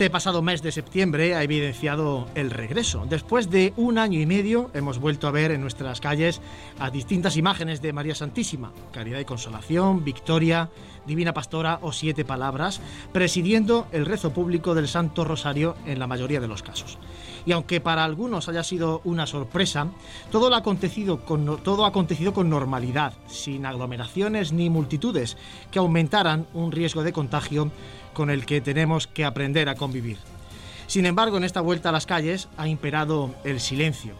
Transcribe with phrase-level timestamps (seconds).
[0.00, 3.04] Este pasado mes de septiembre ha evidenciado el regreso.
[3.06, 6.40] Después de un año y medio hemos vuelto a ver en nuestras calles
[6.78, 10.70] a distintas imágenes de María Santísima, Caridad y Consolación, Victoria,
[11.06, 12.80] Divina Pastora o Siete Palabras,
[13.12, 16.96] presidiendo el rezo público del Santo Rosario en la mayoría de los casos.
[17.44, 19.88] Y aunque para algunos haya sido una sorpresa,
[20.30, 25.36] todo lo acontecido con, todo ha acontecido con normalidad, sin aglomeraciones ni multitudes
[25.70, 27.70] que aumentaran un riesgo de contagio
[28.12, 30.18] con el que tenemos que aprender a convivir.
[30.86, 34.14] Sin embargo, en esta vuelta a las calles ha imperado el silencio.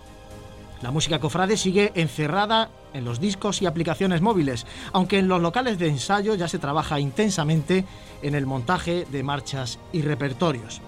[0.83, 5.79] La música cofrade sigue encerrada en los discos y aplicaciones móviles, aunque en los locales
[5.79, 7.85] de ensayo ya se trabaja intensamente
[8.23, 10.81] en el montaje de marchas y repertorios.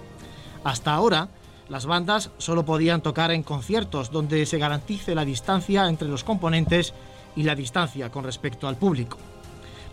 [0.63, 1.29] Hasta ahora,
[1.69, 6.93] las bandas solo podían tocar en conciertos donde se garantice la distancia entre los componentes
[7.35, 9.17] y la distancia con respecto al público.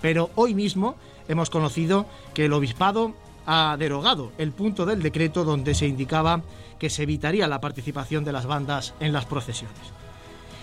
[0.01, 0.97] Pero hoy mismo
[1.29, 3.15] hemos conocido que el obispado
[3.47, 6.43] ha derogado el punto del decreto donde se indicaba
[6.79, 9.77] que se evitaría la participación de las bandas en las procesiones.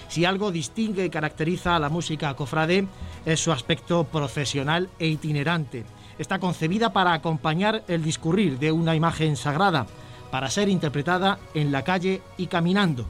[0.10, 2.88] Si algo distingue y caracteriza a la música cofrade
[3.26, 5.84] es su aspecto profesional e itinerante.
[6.18, 9.86] Está concebida para acompañar el discurrir de una imagen sagrada,
[10.32, 13.06] para ser interpretada en la calle y caminando.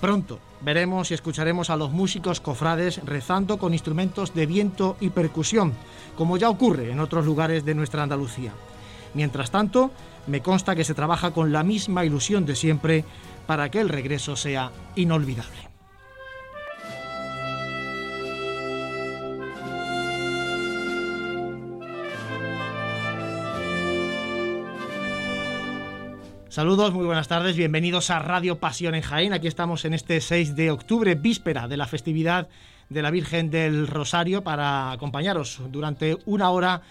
[0.00, 5.72] Pronto veremos y escucharemos a los músicos cofrades rezando con instrumentos de viento y percusión,
[6.16, 8.52] como ya ocurre en otros lugares de nuestra Andalucía.
[9.14, 9.90] Mientras tanto,
[10.26, 13.04] me consta que se trabaja con la misma ilusión de siempre
[13.46, 15.67] para que el regreso sea inolvidable.
[26.58, 29.32] Saludos, muy buenas tardes, bienvenidos a Radio Pasión en Jaén.
[29.32, 32.48] Aquí estamos en este 6 de octubre, víspera de la festividad
[32.88, 36.82] de la Virgen del Rosario, para acompañaros durante una hora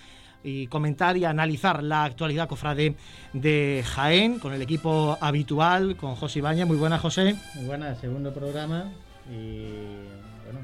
[0.42, 2.96] y comentar y analizar la actualidad cofrade
[3.34, 6.66] de Jaén con el equipo habitual, con José Ibañez.
[6.66, 7.36] Muy buenas, José.
[7.56, 8.86] Muy buenas, segundo programa
[9.30, 9.66] y
[10.46, 10.62] bueno,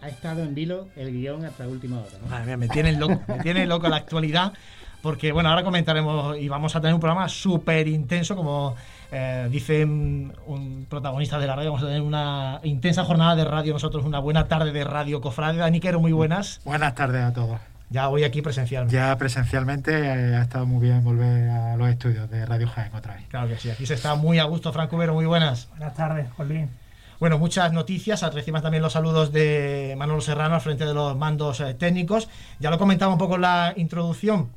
[0.00, 2.56] ha, estado en vilo el guion hasta última hora.
[2.56, 4.54] me tiene loco, me tiene loco la actualidad
[5.02, 8.76] porque bueno, ahora comentaremos y vamos a tener un programa súper intenso, como
[9.12, 13.72] eh, dice un protagonista de la radio, vamos a tener una intensa jornada de radio,
[13.72, 15.58] nosotros una buena tarde de radio Cofrade.
[15.58, 16.60] Daniquero, muy buenas.
[16.64, 17.58] Buenas tardes a todos.
[17.88, 18.94] Ya hoy aquí presencialmente.
[18.94, 23.14] Ya presencialmente eh, ha estado muy bien volver a los estudios de Radio Jaén otra
[23.14, 23.24] vez.
[23.28, 25.68] Claro que sí, aquí se está muy a gusto, Franco Vero, muy buenas.
[25.70, 26.70] Buenas tardes, Jolín.
[27.18, 28.22] Bueno, muchas noticias.
[28.32, 32.28] Recibimos también los saludos de Manolo Serrano al frente de los mandos eh, técnicos.
[32.60, 34.48] Ya lo comentaba un poco en la introducción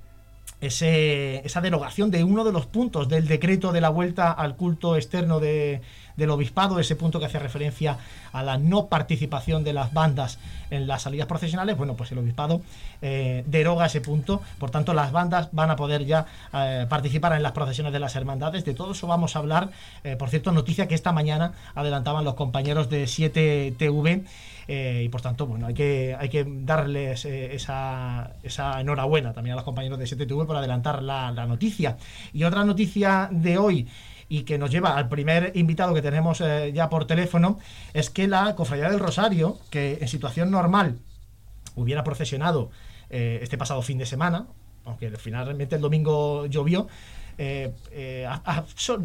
[0.66, 5.40] esa derogación de uno de los puntos del decreto de la vuelta al culto externo
[6.16, 7.98] del obispado, ese punto que hace referencia
[8.32, 12.62] a la no participación de las bandas en las salidas profesionales, bueno, pues el obispado
[13.02, 17.44] eh, deroga ese punto, por tanto las bandas van a poder ya eh, participar en
[17.44, 19.70] las procesiones de las hermandades, de todo eso vamos a hablar,
[20.04, 24.24] eh, por cierto, noticia que esta mañana adelantaban los compañeros de 7TV
[24.68, 29.56] eh, y por tanto, bueno, hay que, hay que darles esa, esa, enhorabuena también a
[29.58, 31.98] los compañeros de STTV por adelantar la, noticia.
[32.32, 33.88] Y otra noticia de hoy
[34.30, 37.60] y que nos lleva al primer invitado que tenemos eh, ya por teléfono,
[37.94, 41.00] es que la Cofradía del Rosario, que en situación normal
[41.76, 42.72] hubiera procesionado
[43.10, 44.48] este pasado fin de semana,
[44.86, 46.88] aunque finalmente el domingo llovió,
[47.38, 48.30] eh, eh,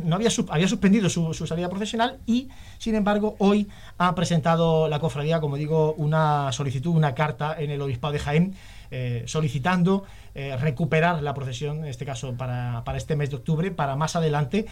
[0.04, 2.48] no había, había suspendido su, salida profesional y,
[2.78, 7.80] sin embargo, hoy ha presentado la cofradía, como digo, una solicitud, una carta en el
[7.80, 8.54] Obispado de Jaén.
[8.90, 10.04] Eh, solicitando
[10.60, 14.66] recuperar la procesión, en este caso para, para este mes de octubre, para más adelante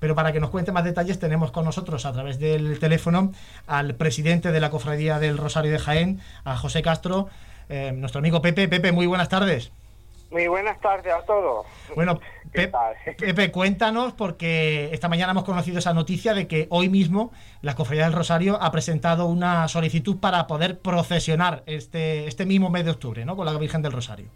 [0.00, 3.32] pero para que nos cuente más detalles tenemos con nosotros a través del teléfono
[3.66, 7.28] al presidente de la Cofradía del Rosario de Jaén, a José Castro,
[7.68, 8.68] eh, nuestro amigo Pepe.
[8.68, 9.72] Pepe, muy buenas tardes.
[10.30, 11.66] Muy buenas tardes a todos.
[11.94, 12.20] Bueno,
[12.52, 18.04] Pepe, cuéntanos, porque esta mañana hemos conocido esa noticia de que hoy mismo la Cofradía
[18.04, 23.24] del Rosario ha presentado una solicitud para poder procesionar este, este mismo mes de octubre,
[23.24, 23.36] ¿no?
[23.36, 24.28] Con la Virgen del Rosario.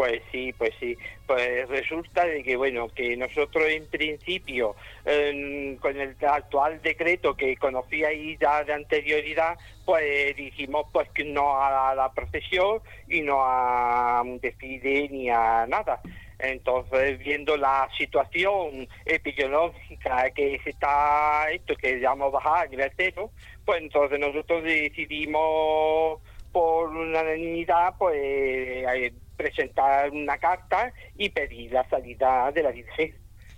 [0.00, 0.96] Pues sí, pues sí.
[1.26, 4.74] Pues resulta de que, bueno, que nosotros en principio,
[5.04, 11.94] con el actual decreto que conocíais ya de anterioridad, pues dijimos pues que no a
[11.94, 16.00] la procesión y no a un desfile ni a nada.
[16.38, 23.32] Entonces, viendo la situación epidemiológica que se está, esto que a bajar a nivel cero,
[23.66, 26.20] pues entonces nosotros decidimos
[26.52, 33.14] por unanimidad, pues eh, presentar una carta y pedir la salida de la Virgen,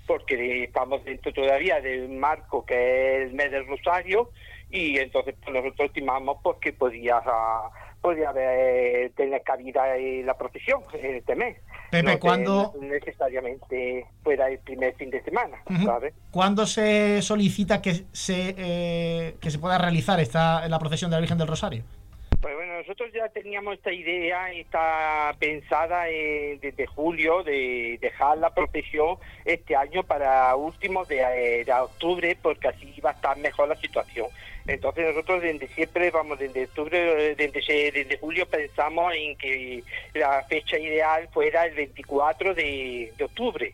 [0.07, 4.31] porque estamos dentro todavía del marco que es el mes del Rosario
[4.71, 7.21] y entonces pues, nosotros estimamos pues, que podía,
[8.01, 11.57] podía haber, tener cabida en la procesión en este mes.
[11.91, 12.73] Pepe, ¿cuándo...?
[12.81, 15.59] necesariamente fuera el primer fin de semana,
[16.31, 21.21] ¿Cuándo se solicita que se, eh, que se pueda realizar esta, la procesión de la
[21.21, 21.83] Virgen del Rosario?
[22.83, 29.77] Nosotros ya teníamos esta idea, está pensada eh, desde julio de dejar la procesión este
[29.77, 34.27] año para últimos de, eh, de, octubre, porque así va a estar mejor la situación.
[34.67, 39.85] Entonces nosotros desde siempre, vamos, desde octubre, desde, desde julio pensamos en que
[40.15, 43.73] la fecha ideal fuera el 24 de, de octubre,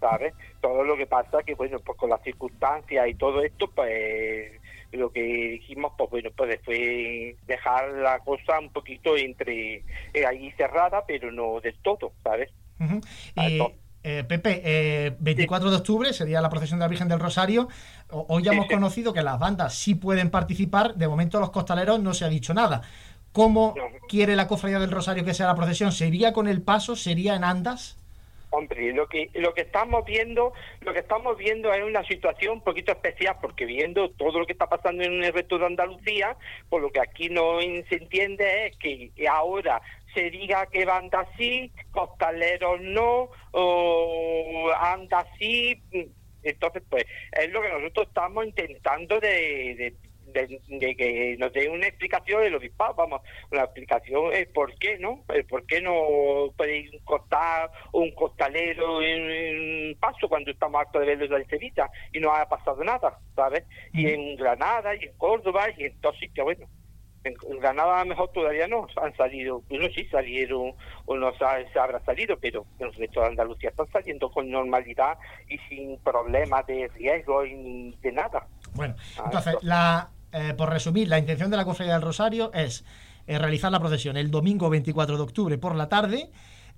[0.00, 0.34] ¿sabes?
[0.60, 4.57] Todo lo que pasa que, bueno, pues con las circunstancias y todo esto, pues
[4.92, 10.50] lo que dijimos, pues bueno, pues después dejar la cosa un poquito entre eh, ahí
[10.52, 12.50] cerrada, pero no del todo, ¿sabes?
[13.36, 13.60] y,
[14.02, 17.68] eh, Pepe, 24 eh, de octubre sería la procesión de la Virgen del Rosario.
[18.08, 20.94] hoy ya hemos conocido que las bandas sí pueden participar.
[20.94, 22.82] De momento, los costaleros no se ha dicho nada.
[23.32, 23.74] ¿Cómo
[24.08, 25.92] quiere la cofradía del Rosario que sea la procesión?
[25.92, 26.96] ¿Sería con el paso?
[26.96, 27.97] ¿Sería en andas?
[28.58, 32.60] Hombre, lo que lo que estamos viendo, lo que estamos viendo es una situación un
[32.60, 36.36] poquito especial, porque viendo todo lo que está pasando en el resto de Andalucía,
[36.68, 39.80] por lo que aquí no se entiende es que ahora
[40.12, 45.80] se diga que banda así, costaleros no, o anda así,
[46.42, 49.94] entonces pues es lo que nosotros estamos intentando de,
[50.32, 55.24] que nos dé una explicación de los disparos, vamos, una explicación es por qué, ¿no?
[55.28, 61.36] El por qué no puede costar un costalero en, paso cuando estamos hartos de verlo
[61.36, 63.64] en Sevilla y no ha pasado nada, ¿sabes?
[63.92, 66.66] Y en Granada y en Córdoba y en todos sitios, bueno.
[67.24, 70.72] En, Granada a lo mejor todavía no han salido, bueno sí salieron
[71.04, 74.48] o no se, se habrá salido, pero en el resto de Andalucía están saliendo con
[74.48, 78.46] normalidad y sin problemas de riesgo y de nada.
[78.74, 82.84] Bueno, ah, entonces la eh, por resumir, la intención de la Cofradía del Rosario es
[83.26, 86.30] eh, realizar la procesión el domingo 24 de octubre por la tarde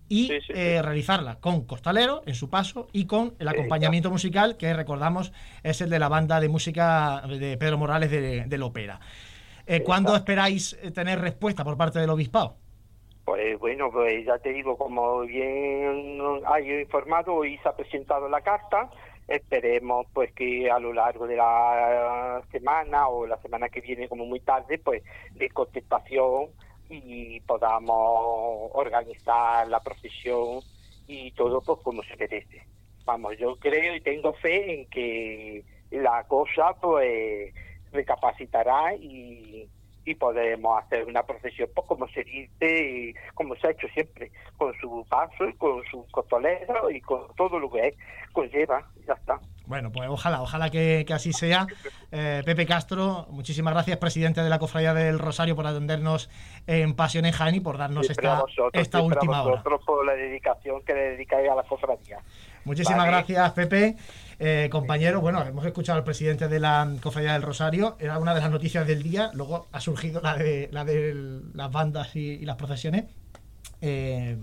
[0.08, 5.32] y eh, realizarla con Costalero en su paso y con el acompañamiento musical que recordamos
[5.62, 9.00] es el de la banda de música de Pedro Morales de, de la ópera.
[9.84, 12.56] ¿Cuándo esperáis tener respuesta por parte del obispado?
[13.24, 18.40] Pues bueno, pues ya te digo, como bien hay informado, hoy se ha presentado la
[18.40, 18.90] carta,
[19.30, 24.26] esperemos pues que a lo largo de la semana o la semana que viene como
[24.26, 26.48] muy tarde pues de contestación
[26.88, 30.60] y podamos organizar la procesión
[31.06, 32.66] y todo pues como se merece.
[33.04, 37.54] Vamos, yo creo y tengo fe en que la cosa pues
[37.92, 39.68] recapacitará y
[40.10, 44.72] y podemos hacer una procesión pues, como se dice, como se ha hecho siempre, con
[44.80, 47.94] su paso y con su costolero y con todo lo que
[48.32, 49.38] conlleva, ya está.
[49.66, 51.66] Bueno, pues ojalá, ojalá que, así sea.
[52.10, 56.28] Eh, Pepe Castro, muchísimas gracias, presidente de la Cofradía del Rosario, por atendernos
[56.66, 59.62] en Pasión en Jaén y por darnos esta, esta última hora.
[59.62, 62.18] por la dedicación que le dedicáis a la cofradía.
[62.64, 63.96] Muchísimas gracias, Pepe.
[64.42, 68.40] Eh, compañero, bueno, hemos escuchado al presidente de la Cofradía del Rosario, era una de
[68.40, 72.56] las noticias del día, luego ha surgido la de, la de las bandas y, las
[72.56, 73.04] procesiones.
[73.82, 74.38] Eh,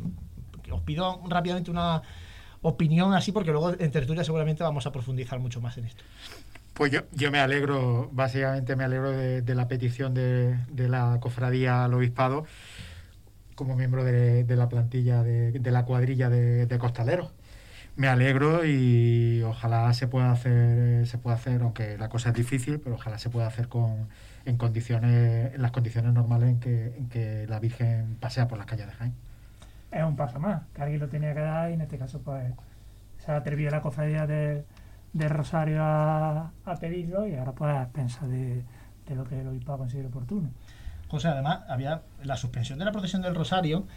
[0.72, 2.04] os pido rápidamente una
[2.62, 6.04] opinión así, porque luego en tertulia seguramente vamos a profundizar mucho más en esto.
[6.76, 11.96] Pues yo, yo me alegro, básicamente me alegro de, la petición de, la cofradía al
[11.96, 12.46] obispado
[13.56, 17.32] como miembro de, la plantilla de, la cuadrilla de, costaleros.
[17.98, 22.80] Me alegro y ojalá se pueda hacer, se pueda hacer, aunque la cosa es difícil,
[22.80, 24.08] pero ojalá se pueda hacer con,
[24.46, 28.68] en condiciones, en las condiciones normales en que, en que la Virgen pasea por las
[28.68, 29.14] calles de Jaén
[29.92, 32.54] es un paso más, que alguien lo tenía que dar y en este caso pues
[33.20, 34.66] se ha atrevido la cofradía del
[35.14, 38.64] de Rosario a, a pedirlo y ahora pues a expensas de,
[39.08, 40.50] de lo que el obispado considere oportuno.
[41.08, 43.88] José, además, había la suspensión de la procesión del Rosario.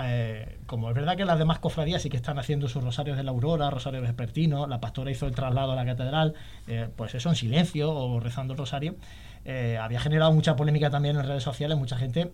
[0.00, 3.24] Eh, como es verdad que las demás cofradías sí que están haciendo sus rosarios de
[3.24, 6.34] la aurora, rosarios vespertinos, la pastora hizo el traslado a la catedral,
[6.66, 8.96] eh, pues eso en silencio o rezando el rosario,
[9.44, 12.32] eh, había generado mucha polémica también en redes sociales, mucha gente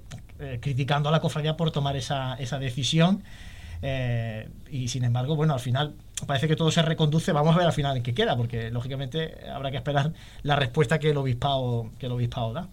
[0.60, 3.22] criticando a la cofradía por tomar esa, esa decisión.
[4.70, 5.94] y sin embargo, bueno, al final
[6.26, 7.32] parece que todo se reconduce.
[7.32, 10.98] Vamos a ver al final en qué queda, porque lógicamente habrá que esperar la respuesta
[10.98, 12.68] que el obispado, que el obispado da.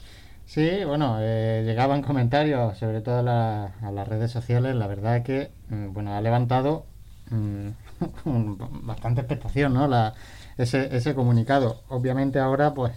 [0.53, 4.75] Sí, bueno, eh, llegaban comentarios, sobre todo a, la- a las redes sociales.
[4.75, 6.85] La verdad es que, mm, bueno, ha levantado
[7.29, 7.69] mm,
[8.85, 9.87] bastante expectación, ¿no?
[9.87, 10.13] La,
[10.57, 11.83] ese, ese comunicado.
[11.87, 12.91] Obviamente ahora, pues,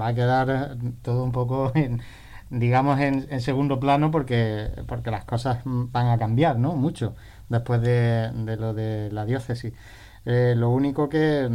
[0.00, 2.00] va a quedar eh, todo un poco, en,
[2.50, 6.76] digamos, en, en segundo plano porque, porque las cosas mm, van a cambiar, ¿no?
[6.76, 7.14] Mucho
[7.50, 9.74] después de, de lo de la diócesis.
[10.26, 11.50] Eh, lo único que,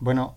[0.00, 0.36] bueno,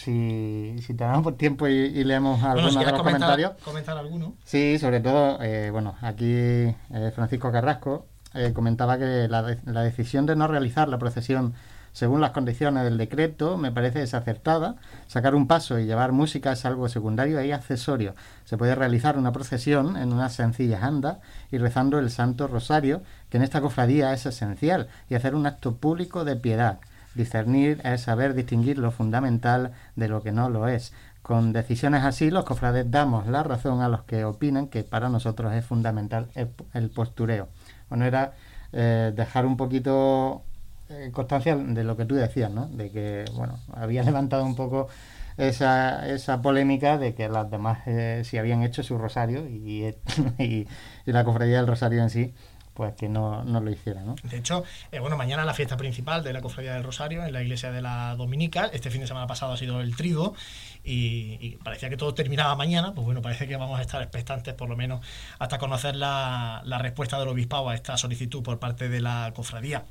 [0.00, 3.52] si, si tenemos por tiempo y, y leemos Bueno, algunos si de los comentar, comentarios.
[3.64, 4.34] comentar alguno.
[4.44, 6.74] Sí, sobre todo, eh, bueno, aquí eh,
[7.14, 11.54] Francisco Carrasco eh, comentaba que la, de- la decisión de no realizar la procesión
[11.92, 14.76] según las condiciones del decreto me parece desacertada.
[15.08, 18.14] Sacar un paso y llevar música es algo secundario y accesorio.
[18.44, 21.18] Se puede realizar una procesión en unas sencillas andas
[21.50, 25.74] y rezando el Santo Rosario, que en esta cofradía es esencial, y hacer un acto
[25.78, 26.78] público de piedad.
[27.14, 30.92] Discernir es saber distinguir lo fundamental de lo que no lo es.
[31.22, 35.52] Con decisiones así, los cofrades damos la razón a los que opinan que para nosotros
[35.54, 37.48] es fundamental el, postureo.
[37.88, 38.32] Bueno, era
[38.72, 40.42] eh, dejar un poquito
[40.88, 42.66] eh, constancia de lo que tú decías, ¿no?
[42.66, 44.88] De que, bueno, había levantado un poco
[45.36, 49.94] esa, esa polémica de que las demás eh, sí habían hecho su rosario y,
[50.38, 50.66] y
[51.06, 52.34] la cofradía del rosario en sí,
[52.80, 54.14] pues que no, no lo hiciera, ¿no?
[54.22, 57.42] De hecho, eh, bueno, mañana la fiesta principal de la Cofradía del Rosario en la
[57.42, 58.70] iglesia de la Dominica.
[58.72, 60.34] Este fin de semana pasado ha sido el trigo
[60.82, 62.94] y, parecía que todo terminaba mañana.
[62.94, 65.04] Pues bueno, parece que vamos a estar expectantes por lo menos
[65.38, 69.84] hasta conocer la, la respuesta del obispado a esta solicitud por parte de la cofradía.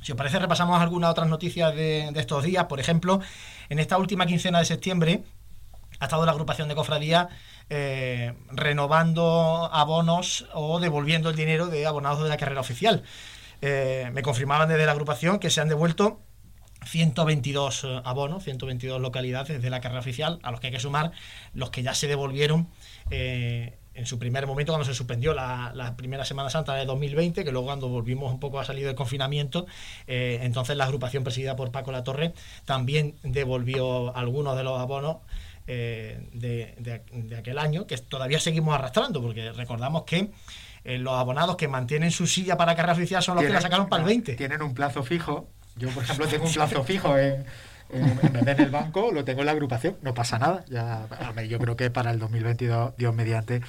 [0.00, 2.66] Si os parece, repasamos algunas otras noticias de, de estos días.
[2.66, 3.20] Por ejemplo,
[3.70, 5.24] en esta última quincena de septiembre
[5.98, 7.28] ha estado la agrupación de cofradía
[7.72, 13.04] eh, renovando abonos o devolviendo el dinero de abonados de la carrera oficial.
[13.62, 16.20] Eh, me confirmaban desde la agrupación que se han devuelto
[16.86, 21.12] 122 eh, abonos, 122 localidades de la carrera oficial, a los que hay que sumar
[21.54, 22.68] los que ya se devolvieron
[23.10, 27.52] en su primer momento cuando se suspendió la, la primera Semana Santa de 2020, que
[27.52, 29.66] luego cuando volvimos un poco a salir del confinamiento,
[30.06, 32.32] entonces la agrupación presidida por Paco Latorre
[32.64, 35.18] también devolvió algunos de los abonos
[35.72, 40.30] eh, de, de- de aquel año, que todavía seguimos arrastrando, porque recordamos que
[40.82, 43.88] eh, los abonados que mantienen su silla para carrera oficial son los que la sacaron
[43.88, 44.34] para el 20.
[44.34, 45.48] Tienen un plazo fijo.
[45.76, 47.44] Yo, por ejemplo, tengo un plazo fijo en,
[47.90, 49.96] en, en vez de en el banco, lo tengo en la agrupación.
[50.02, 50.64] No pasa nada.
[50.68, 51.06] Ya,
[51.48, 53.60] yo creo que para el 2022, Dios mediante,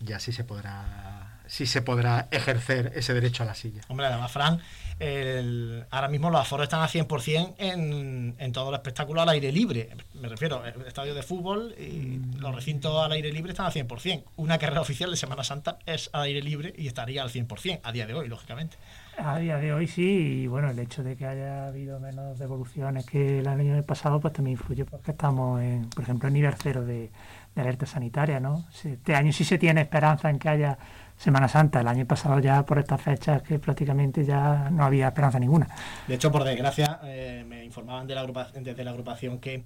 [0.00, 3.80] ya sí se podrá, sí se podrá ejercer ese derecho a la silla.
[3.88, 4.60] Hombre, además, Fran,
[5.00, 9.50] el- ahora mismo los aforos están a 100% en, en todo el espectáculo al aire
[9.50, 9.88] libre.
[10.14, 14.22] Me refiero, el estadio de fútbol y los recintos al aire libre están a 100%.
[14.36, 17.92] Una carrera oficial de Semana Santa es al aire libre y estaría al 100% a
[17.92, 18.76] día de hoy, lógicamente.
[19.18, 23.04] A día de hoy sí, y bueno, el hecho de que haya habido menos devoluciones
[23.06, 26.84] que el año pasado, pues también influye porque estamos, en, por ejemplo, en nivel cero
[26.84, 27.10] de,
[27.54, 28.64] de alerta sanitaria, ¿no?
[28.72, 30.78] Si Este año sí se tiene esperanza en que haya
[31.20, 31.80] Semana Santa.
[31.82, 35.68] El año pasado ya por estas fechas que prácticamente ya no había esperanza ninguna.
[36.08, 39.64] De hecho, por desgracia, eh, me informaban de la agrupa- desde la agrupación que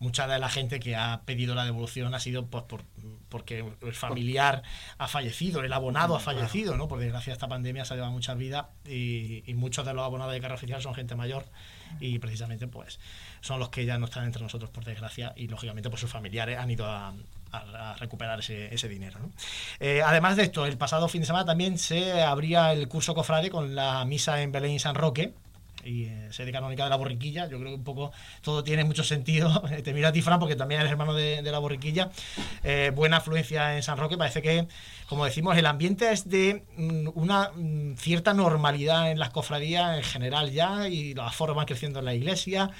[0.00, 2.82] mucha de la gente que ha pedido la devolución ha sido pues, por,
[3.28, 4.64] porque el familiar
[4.98, 6.88] ha fallecido, el abonado ha fallecido, ¿no?
[6.88, 10.32] Por desgracia, esta pandemia se ha llevado muchas vidas y, y muchos de los abonados
[10.32, 11.44] de carrera oficial son gente mayor
[12.00, 12.98] y precisamente pues
[13.40, 16.58] son los que ya no están entre nosotros por desgracia y lógicamente pues sus familiares
[16.58, 17.14] han ido a,
[17.52, 19.18] a- a recuperar ese, ese dinero.
[19.20, 19.30] ¿no?
[19.80, 23.50] Eh, además de esto, el pasado fin de semana también se abría el curso cofrade
[23.50, 25.32] con la misa en Belén y San Roque
[25.84, 27.44] y eh, sede canónica de la borriquilla.
[27.48, 28.10] Yo creo que un poco
[28.42, 29.62] todo tiene mucho sentido.
[29.84, 32.10] Te miro a ti, Fran, porque también eres hermano de, de la borriquilla.
[32.64, 34.18] Eh, buena afluencia en San Roque.
[34.18, 34.66] Parece que,
[35.08, 40.02] como decimos, el ambiente es de mm, una mm, cierta normalidad en las cofradías en
[40.02, 42.70] general ya y los aforos van creciendo en la iglesia.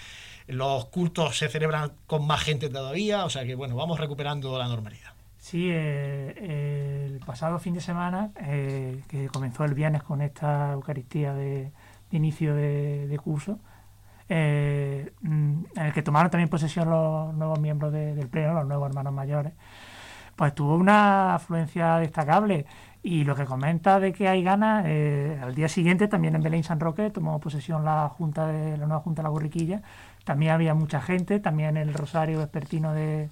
[0.47, 3.25] Los cultos se celebran con más gente todavía.
[3.25, 5.11] O sea que, bueno, vamos recuperando la normalidad.
[5.38, 11.35] Sí, eh, el pasado fin de semana, eh, que comenzó el viernes con esta Eucaristía
[11.35, 11.71] de,
[12.11, 13.59] de inicio de, de curso,
[14.29, 18.67] eh, mm, en el que tomaron también posesión los nuevos miembros de- del Pleno, los
[18.67, 19.53] nuevos hermanos mayores,
[20.37, 22.67] pues tuvo una afluencia destacable
[23.03, 26.65] Y lo que comenta de que hay ganas, eh, al día siguiente también en Belén
[26.65, 29.81] San Roque tomó posesión la junta de la nueva junta de la Borriquilla.
[30.26, 33.30] También había mucha gente, también el rosario vespertino de,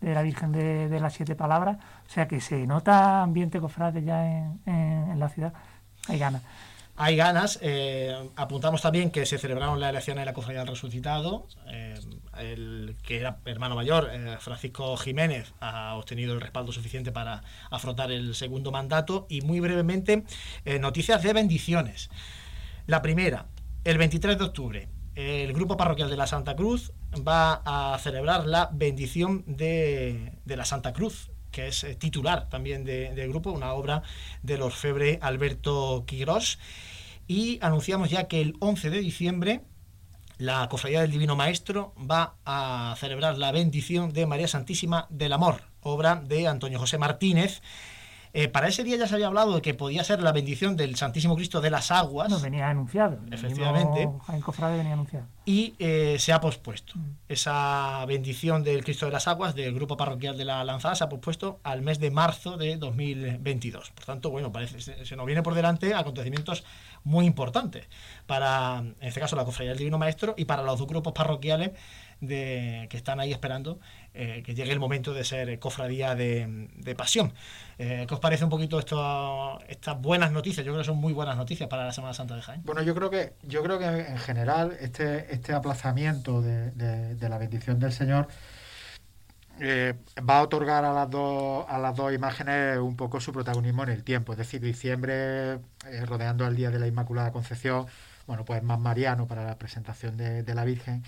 [0.00, 1.78] de la Virgen de, las Siete Palabras.
[2.06, 5.52] O sea que se nota ambiente cofrade ya en, en la ciudad.
[6.08, 6.42] Hay ganas
[6.98, 7.58] hay ganas.
[7.62, 11.46] Eh, apuntamos también que se celebraron las elecciones de la Cofradía del Resucitado.
[11.68, 11.94] Eh,
[12.38, 18.10] el que era hermano mayor, eh, Francisco Jiménez, ha obtenido el respaldo suficiente para afrontar
[18.10, 19.26] el segundo mandato.
[19.28, 20.24] Y muy brevemente,
[20.80, 22.08] noticias de bendiciones.
[22.86, 23.46] La primera,
[23.84, 26.92] el 23 de octubre, el Grupo Parroquial de la Santa Cruz
[27.26, 33.14] va a celebrar la bendición de, de la Santa Cruz que es titular también del
[33.14, 34.02] de grupo, una obra
[34.42, 36.58] del orfebre Alberto Quirós.
[37.26, 39.62] Y anunciamos ya que el 11 de diciembre
[40.36, 45.62] la Cofradía del Divino Maestro va a celebrar la bendición de María Santísima del Amor,
[45.80, 47.62] obra de Antonio José Martínez,
[48.38, 50.94] eh, para ese día ya se había hablado de que podía ser la bendición del
[50.96, 52.28] Santísimo Cristo de las Aguas.
[52.28, 53.18] No, venía anunciado.
[53.30, 54.10] Efectivamente.
[54.28, 55.24] En Cofrade venía anunciado.
[55.46, 56.92] Y eh, se ha pospuesto.
[56.98, 57.16] Mm.
[57.30, 61.08] Esa bendición del Cristo de las Aguas del Grupo Parroquial de la Lanzada se ha
[61.08, 63.92] pospuesto al mes de marzo de 2022.
[63.92, 66.62] Por tanto, bueno, parece se nos viene por delante acontecimientos
[67.04, 67.88] muy importantes
[68.26, 71.70] para, en este caso, la Cofradía del Divino Maestro y para los dos grupos parroquiales
[72.20, 73.78] de, que están ahí esperando
[74.18, 77.34] eh, que llegue el momento de ser cofradía de, pasión.
[77.76, 80.64] Eh, ¿Qué os parece un poquito esto, estas buenas noticias?
[80.64, 82.62] Yo creo que son muy buenas noticias para la Semana Santa de Jaén.
[82.64, 87.78] Bueno, yo creo que, yo creo que en general este, este aplazamiento de, la bendición
[87.78, 88.28] del Señor
[89.60, 89.92] eh,
[90.26, 93.90] va a otorgar a las, dos, a las dos imágenes un poco su protagonismo en
[93.90, 94.32] el tiempo.
[94.32, 95.58] Es decir, diciembre,
[96.06, 97.84] rodeando el Día de la Inmaculada Concepción,
[98.26, 101.02] bueno, pues más mariano para la presentación de, de la Virgen.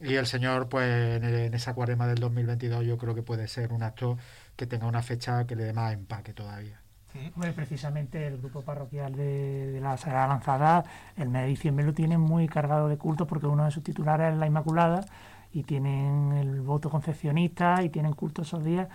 [0.00, 3.82] Y el Señor, pues en, esa cuarema del 2022 yo creo que puede ser un
[3.82, 4.18] acto
[4.56, 6.80] que tenga una fecha que le dé más empaque todavía.
[7.54, 10.84] precisamente el grupo parroquial de, la Sagrada Lanzada,
[11.16, 14.32] el mes de diciembre lo tiene muy cargado de culto porque uno de sus titulares
[14.32, 15.04] es la Inmaculada
[15.52, 18.88] y tienen el voto concepcionista y tienen culto esos días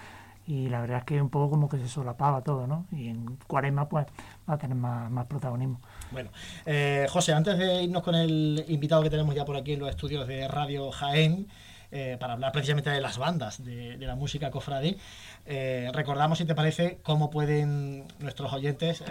[0.49, 2.87] y la verdad es que un poco como que se solapaba todo, ¿no?
[2.91, 4.07] Y en Cuarema pues
[4.49, 5.79] va a tener más, más protagonismo.
[6.09, 6.31] Bueno,
[6.65, 9.89] eh, José, antes de irnos con el invitado que tenemos ya por aquí en los
[9.89, 11.47] estudios de Radio Jaén,
[11.91, 14.97] eh, para hablar precisamente de las bandas, de, la música cofradí,
[15.45, 19.03] eh, recordamos, si te parece, cómo pueden nuestros oyentes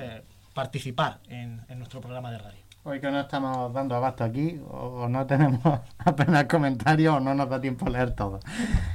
[0.55, 2.68] participar en, nuestro programa de radio.
[2.85, 5.61] Hoy que no estamos dando abasto aquí, o, no tenemos
[5.99, 8.41] apenas comentarios, o no nos da tiempo a leer todo.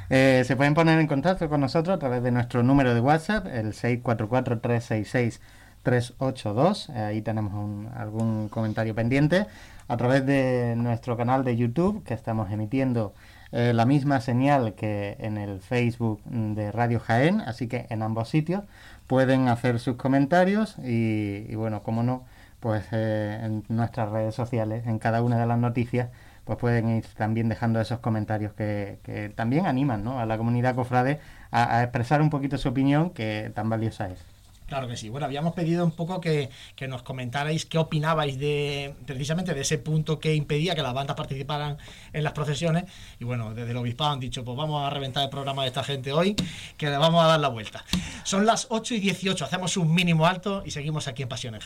[0.09, 3.73] se pueden poner en contacto con nosotros a través de nuestro número de WhatsApp, el
[3.73, 5.41] 644 366
[5.83, 6.89] 382.
[6.89, 9.45] Eh, ahí tenemos algún comentario pendiente.
[9.89, 13.13] A través de nuestro canal de YouTube, que estamos emitiendo
[13.51, 18.29] eh, la misma señal que en el Facebook de Radio Jaén, así que en ambos
[18.29, 18.63] sitios
[19.07, 22.23] pueden hacer sus comentarios y, bueno, como no,
[22.63, 26.09] pues eh, en nuestras redes sociales, en cada una de las noticias,
[26.45, 31.19] pues pueden ir también dejando esos comentarios que, también animan a la comunidad cofrade
[31.51, 34.33] a expresar un poquito su opinión, que tan valiosa es.
[34.73, 35.09] Claro que sí.
[35.09, 36.49] Bueno, habíamos pedido un poco que,
[36.87, 41.77] nos comentarais qué opinabais de precisamente de ese punto que impedía que las bandas participaran
[42.13, 42.85] en las procesiones.
[43.19, 45.83] Y bueno, desde el obispado han dicho, pues vamos a reventar el programa de esta
[45.83, 46.35] gente hoy,
[46.77, 47.83] que le vamos a dar la vuelta.
[48.23, 51.65] Son las 8 y 18, hacemos un mínimo alto y seguimos aquí en Pasiones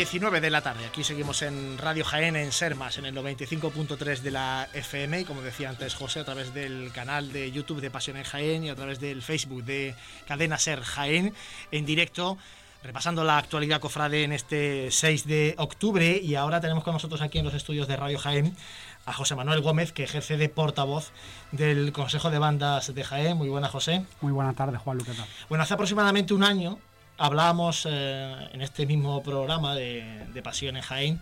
[0.00, 0.86] 19 de la tarde.
[0.86, 5.20] Aquí seguimos en Radio Jaén, en Sermas, en el 95.3 de la FM.
[5.20, 8.64] Y como decía antes José, a través del canal de YouTube de Pasión en Jaén
[8.64, 9.94] y a través del Facebook de
[10.26, 11.34] Cadena Ser Jaén,
[11.70, 12.38] en directo,
[12.82, 16.16] repasando la actualidad cofrade en este 6 de octubre.
[16.16, 18.56] Y ahora tenemos con nosotros aquí en los estudios de Radio Jaén
[19.04, 21.12] a José Manuel Gómez, que ejerce de portavoz
[21.52, 23.36] del Consejo de Bandas de Jaén.
[23.36, 24.06] Muy buena, José.
[24.22, 25.26] Muy buena tarde, Juan Luqueta.
[25.50, 26.78] Bueno, hace aproximadamente un año
[27.20, 31.20] hablábamos eh, en este mismo programa de, de Pasión en Jaén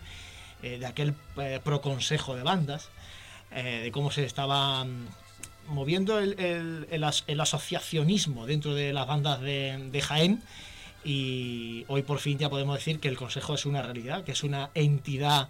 [0.61, 1.13] de aquel
[1.63, 2.89] proconsejo de bandas,
[3.49, 5.07] de cómo se estaba mm,
[5.67, 10.43] moviendo el, asociacionismo dentro de las bandas de, Jaén.
[11.05, 14.43] Y hoy por fin ya podemos decir que el Consejo es una realidad, que es
[14.43, 15.47] una entidad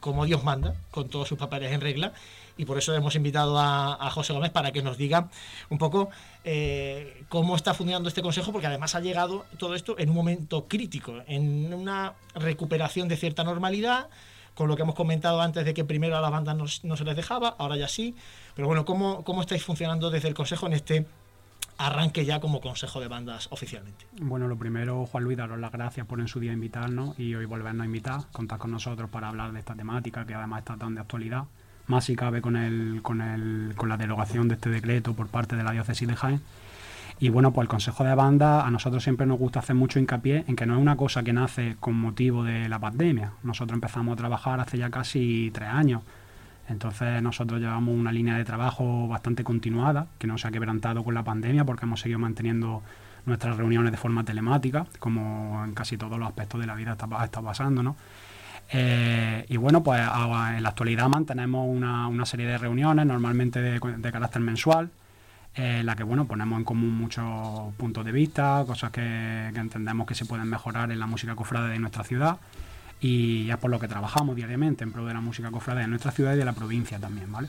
[0.00, 2.12] como Dios manda, con todos sus papeles en regla.
[2.56, 5.28] Y por eso hemos invitado a, José Gómez para que nos diga
[5.70, 6.10] un poco
[6.44, 10.66] eh, cómo está funcionando este consejo, porque además ha llegado todo esto en un momento
[10.66, 14.08] crítico, en una recuperación de cierta normalidad,
[14.54, 17.16] con lo que hemos comentado antes de que primero a las bandas no, se les
[17.16, 18.14] dejaba, ahora ya sí,
[18.54, 21.06] pero bueno, ¿cómo, ¿cómo estáis funcionando desde el consejo en este
[21.78, 24.06] arranque ya como consejo de bandas oficialmente.
[24.20, 27.44] Bueno, lo primero, Juan Luis, daros las gracias por en su día invitarnos y hoy
[27.44, 30.94] volvernos a invitar, contar con nosotros para hablar de esta temática que además está tan
[30.94, 31.44] de actualidad
[31.86, 35.56] más si cabe con, el, con, el, con la derogación de este decreto por parte
[35.56, 36.40] de la diócesis de Jaén.
[37.20, 40.44] Y bueno, pues el Consejo de Banda a nosotros siempre nos gusta hacer mucho hincapié
[40.48, 43.32] en que no es una cosa que nace con motivo de la pandemia.
[43.44, 46.02] Nosotros empezamos a trabajar hace ya casi tres años.
[46.68, 51.14] Entonces nosotros llevamos una línea de trabajo bastante continuada, que no se ha quebrantado con
[51.14, 52.82] la pandemia porque hemos seguido manteniendo
[53.24, 57.06] nuestras reuniones de forma telemática, como en casi todos los aspectos de la vida está,
[57.24, 57.94] está pasando.
[58.70, 63.80] Eh, y bueno, pues en la actualidad mantenemos una, una serie de reuniones, normalmente de,
[64.12, 64.90] carácter mensual,
[65.54, 70.14] en la que bueno, ponemos en común muchos puntos de vista, cosas que, entendemos que
[70.14, 72.38] se pueden mejorar en la música cofrade de nuestra ciudad
[73.02, 76.12] y es por lo que trabajamos diariamente en pro de la música cofrade de nuestra
[76.12, 77.48] ciudad y de la provincia también, ¿vale?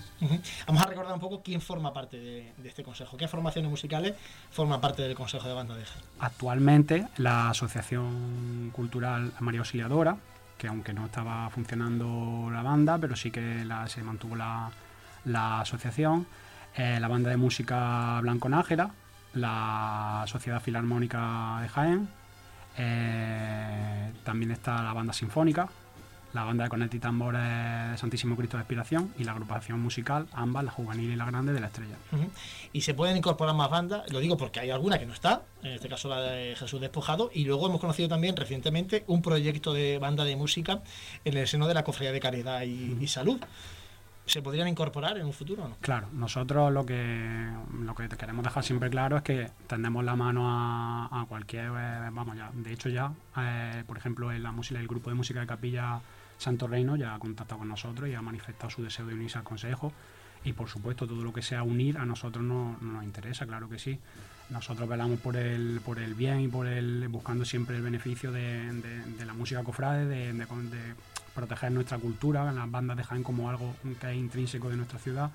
[0.66, 4.16] Vamos a recordar un poco quién forma parte de, este consejo, qué formaciones musicales
[4.50, 6.06] forman parte del consejo de banda de Jaén.
[6.20, 10.18] Actualmente la Asociación Cultural María Auxiliadora,
[10.64, 16.26] que aunque no estaba funcionando la banda, pero sí que se mantuvo la, asociación,
[16.78, 18.90] eh, la banda de música Blanco Nájera,
[19.34, 22.08] la Sociedad Filarmónica de Jaén,
[22.78, 25.68] eh, también está la banda sinfónica,
[26.34, 30.28] la banda de cornet y tambores de Santísimo Cristo de Expiración y la agrupación musical,
[30.34, 31.96] ambas, la juvenil y la grande de la estrella.
[32.74, 35.74] Y se pueden incorporar más bandas, lo digo porque hay alguna que no está, en
[35.74, 40.00] este caso la de Jesús Despojado, y luego hemos conocido también recientemente un proyecto de
[40.00, 40.82] banda de música
[41.24, 43.40] en el seno de la Cofradía de Caridad y, Salud.
[44.26, 45.76] ¿Se podrían incorporar en un futuro o no?
[45.82, 47.50] Claro, nosotros lo que
[47.82, 52.38] lo que queremos dejar siempre claro es que tendemos la mano a, cualquier, eh, vamos
[52.38, 55.46] ya, de hecho ya, eh, por ejemplo, en la música, el grupo de música de
[55.46, 56.00] capilla
[56.38, 59.44] Santo Reino ya ha contactado con nosotros y ha manifestado su deseo de unirse al
[59.44, 59.94] Consejo
[60.46, 63.80] y por supuesto todo lo que sea unir a nosotros no, nos interesa, claro que
[63.80, 64.00] sí.
[64.50, 68.72] Nosotros velamos por el, por el bien y por el buscando siempre el beneficio de,
[69.26, 70.46] la música cofrade, de,
[71.34, 75.32] proteger nuestra cultura, las bandas de Jaén como algo que es intrínseco de nuestra ciudad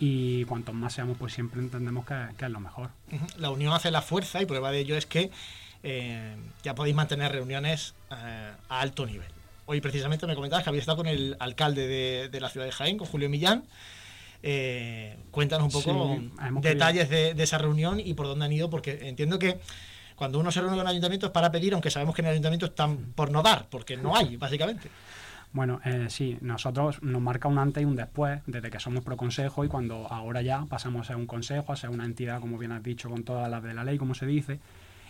[0.00, 2.90] y cuantos más seamos pues siempre entendemos que, es lo mejor.
[3.36, 5.30] La unión hace la fuerza y prueba de ello es que
[5.82, 9.37] eh, ya podéis mantener reuniones eh, a alto nivel.
[9.70, 11.86] Hoy precisamente me comentabas que había estado con el alcalde
[12.30, 13.64] de, la ciudad de Jaén, con Julio Millán.
[14.42, 16.18] Eh, cuéntanos un poco
[16.62, 19.60] detalles de, esa reunión y por dónde han ido, porque entiendo que
[20.16, 22.32] cuando uno se reúne con el ayuntamiento es para pedir, aunque sabemos que en el
[22.32, 24.88] ayuntamiento están por no dar, porque no hay, básicamente.
[25.52, 29.18] Bueno, eh, sí, nosotros nos marca un antes y un después desde que somos pro
[29.18, 32.56] consejo y cuando ahora ya pasamos a ser un consejo, a ser una entidad, como
[32.56, 34.60] bien has dicho, con todas las de la ley, como se dice.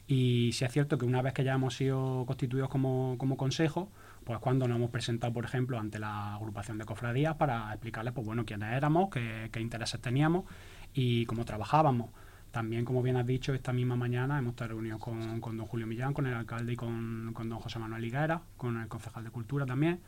[0.08, 3.88] Y si es cierto que una vez que ya hemos sido constituidos como, como consejo,
[4.28, 8.26] pues cuando nos hemos presentado, por ejemplo, ante la agrupación de cofradías para explicarles, pues
[8.26, 10.44] bueno, quiénes éramos, qué, intereses teníamos
[10.92, 12.10] y cómo trabajábamos.
[12.50, 15.86] También, como bien has dicho, esta misma mañana hemos estado reunidos con, con don Julio
[15.86, 19.30] Millán, con el alcalde y con, con, don José Manuel Higuera, con el concejal de
[19.30, 19.98] Cultura también.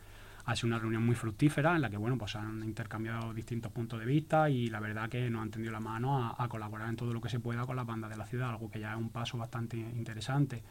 [0.44, 4.00] Ha sido una reunión muy fructífera en la que bueno, pues han intercambiado distintos puntos
[4.00, 6.96] de vista y la verdad que nos han tendido la mano a, a colaborar en
[6.96, 8.98] todo lo que se pueda con las bandas de la ciudad, algo que ya es
[8.98, 10.62] un paso bastante interesante.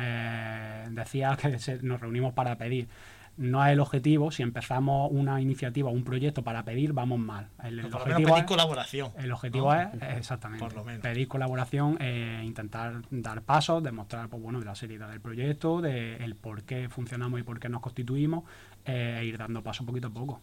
[0.00, 2.88] Eh, decía que nos reunimos para pedir.
[3.36, 7.48] No es el objetivo, si empezamos una iniciativa, un proyecto para pedir, vamos mal.
[7.62, 9.12] El, objetivo pedir es, colaboración.
[9.16, 10.66] El objetivo es, exactamente,
[11.00, 11.98] pedir colaboración,
[12.42, 16.88] intentar dar pasos, demostrar pues, bueno, de la seriedad del proyecto, de el por qué
[16.88, 18.42] funcionamos y por qué nos constituimos,
[18.84, 20.40] e ir dando paso poquito a poco.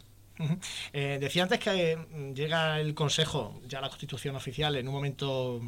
[0.93, 5.61] Eh, decía antes que mm, llega el Consejo, ya la Constitución oficial, en un momento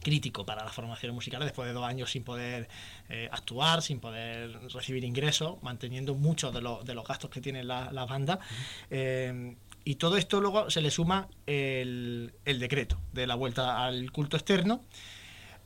[0.00, 2.68] crítico para las formaciones musicales después de dos años sin poder
[3.08, 7.62] eh, actuar, sin poder recibir ingresos, manteniendo muchos de, los, de los gastos que tiene
[7.62, 8.40] la, la banda.
[8.90, 14.10] Eh, y todo esto luego se le suma el, el, decreto de la vuelta al
[14.12, 14.84] culto externo,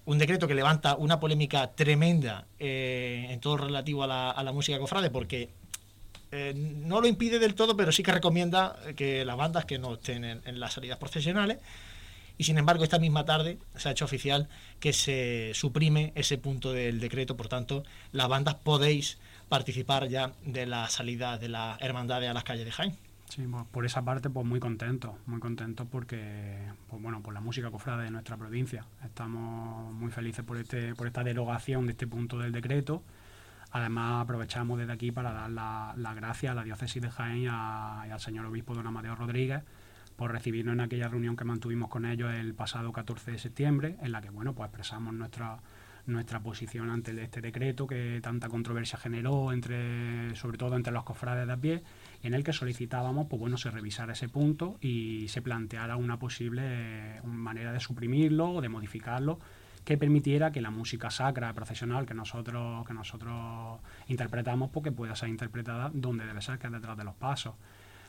[0.04, 4.52] un decreto que levanta una polémica tremenda eh, en todo relativo a la, a la
[4.52, 5.50] música cofrade, porque
[6.56, 10.24] no lo impide del todo, pero sí que recomienda que las bandas que no estén
[10.24, 11.58] en, en las salidas profesionales
[12.36, 14.48] y sin embargo esta misma tarde se ha hecho oficial
[14.80, 19.18] que se suprime ese punto del decreto, por tanto las bandas podéis
[19.48, 22.96] participar ya de la salida de la hermandad a las calles de Jaén.
[23.28, 23.42] Sí,
[23.72, 26.56] por esa parte pues muy contento, muy contento porque
[26.88, 28.86] pues bueno, por la música cofrada de nuestra provincia.
[29.04, 33.02] Estamos muy felices por este por esta derogación de este punto del decreto.
[33.72, 37.46] Además aprovechamos desde aquí para dar las la gracias a la diócesis de Jaén y,
[37.48, 39.62] al señor obispo don Amadeo Rodríguez
[40.16, 44.12] por recibirnos en aquella reunión que mantuvimos con ellos el pasado 14 de septiembre, en
[44.12, 45.58] la que bueno, pues expresamos nuestra
[46.06, 51.46] nuestra posición ante este decreto que tanta controversia generó entre sobre todo entre los cofrades
[51.46, 51.82] de a pie
[52.22, 56.62] en el que solicitábamos pues bueno se revisara ese punto y se planteara una posible
[56.64, 59.38] eh, manera de suprimirlo o de modificarlo
[59.84, 65.16] que permitiera que la música sacra profesional que nosotros que nosotros interpretamos porque pues pueda
[65.16, 67.54] ser interpretada donde debe ser que es detrás de los pasos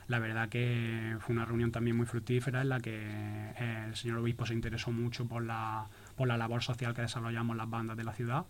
[0.08, 4.18] la verdad que fue una reunión también muy fructífera en la que eh, el señor
[4.18, 8.04] obispo se interesó mucho por la, por la labor social que desarrollamos las bandas de
[8.04, 8.46] la ciudad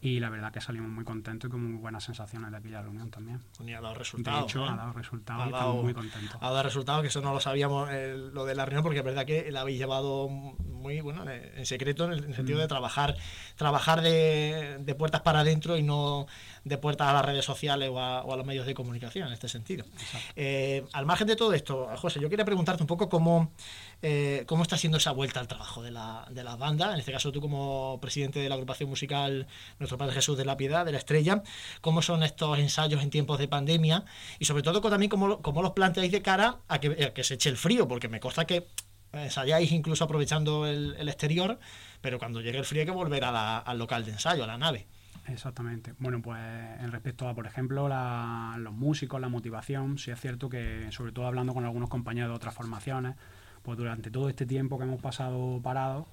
[0.00, 3.10] y la verdad que salimos muy contentos y con muy buenas sensaciones de aquella reunión
[3.10, 3.42] también.
[3.64, 4.40] Y ha dado resultados.
[4.40, 4.68] De hecho, ¿eh?
[4.70, 6.38] ha dado resultados y estamos muy contentos.
[6.40, 9.04] Ha dado resultados, que eso no lo sabíamos, eh, lo de la reunión, porque es
[9.04, 12.68] verdad que la habéis llevado muy bueno en secreto, en el sentido de mm.
[12.68, 13.16] trabajar
[13.56, 16.26] trabajar de, de, puertas para adentro y no
[16.64, 19.84] de puertas a las redes sociales o a, los medios de comunicación, en este sentido.
[20.36, 23.52] Eh, al margen de todo esto, José, yo quería preguntarte un poco cómo
[24.00, 26.92] eh, ¿Cómo está siendo esa vuelta al trabajo de la, de la banda?
[26.92, 29.48] En este caso tú como presidente de la agrupación musical
[29.80, 31.42] Nuestro Padre Jesús de la Piedad, de la Estrella,
[31.80, 34.04] ¿cómo son estos ensayos en tiempos de pandemia?
[34.38, 37.50] Y sobre todo también cómo, cómo los planteáis de cara a que, que se eche
[37.50, 38.68] el frío, porque me consta que
[39.12, 41.58] ensayáis incluso aprovechando el, exterior,
[42.00, 44.86] pero cuando llegue el frío hay que volver al local de ensayo, a la nave.
[45.28, 45.94] Exactamente.
[45.98, 46.40] Bueno, pues
[46.80, 51.26] en respecto a, por ejemplo, los músicos, la motivación, sí es cierto que, sobre todo
[51.26, 53.14] hablando con algunos compañeros de otras formaciones,
[53.62, 56.06] pues durante todo este tiempo que hemos pasado parados,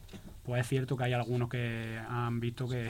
[0.44, 2.90] pues es cierto que hay algunos que han visto que,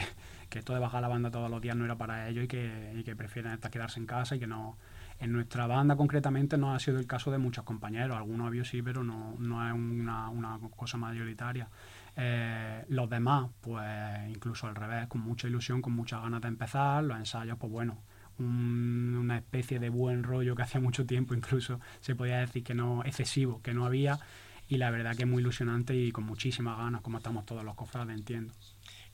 [0.55, 3.13] esto de bajar la banda todos los días no era para ellos y que, que
[3.13, 4.77] prefieren estar quedarse en casa y que no...
[5.19, 8.81] En nuestra banda concretamente no ha sido el caso de muchos compañeros, algunos había sí,
[8.81, 11.69] pero no, no es una, una cosa mayoritaria.
[12.17, 17.03] Eh, los demás, pues incluso al revés, con mucha ilusión, con muchas ganas de empezar,
[17.03, 18.01] los ensayos, pues bueno,
[18.37, 23.03] una especie de buen rollo que hacía mucho tiempo incluso se podía decir que no
[23.03, 24.19] excesivo, que no había
[24.67, 27.75] y la verdad que es muy ilusionante y con muchísimas ganas, como estamos todos los
[27.75, 28.53] cofrades, entiendo.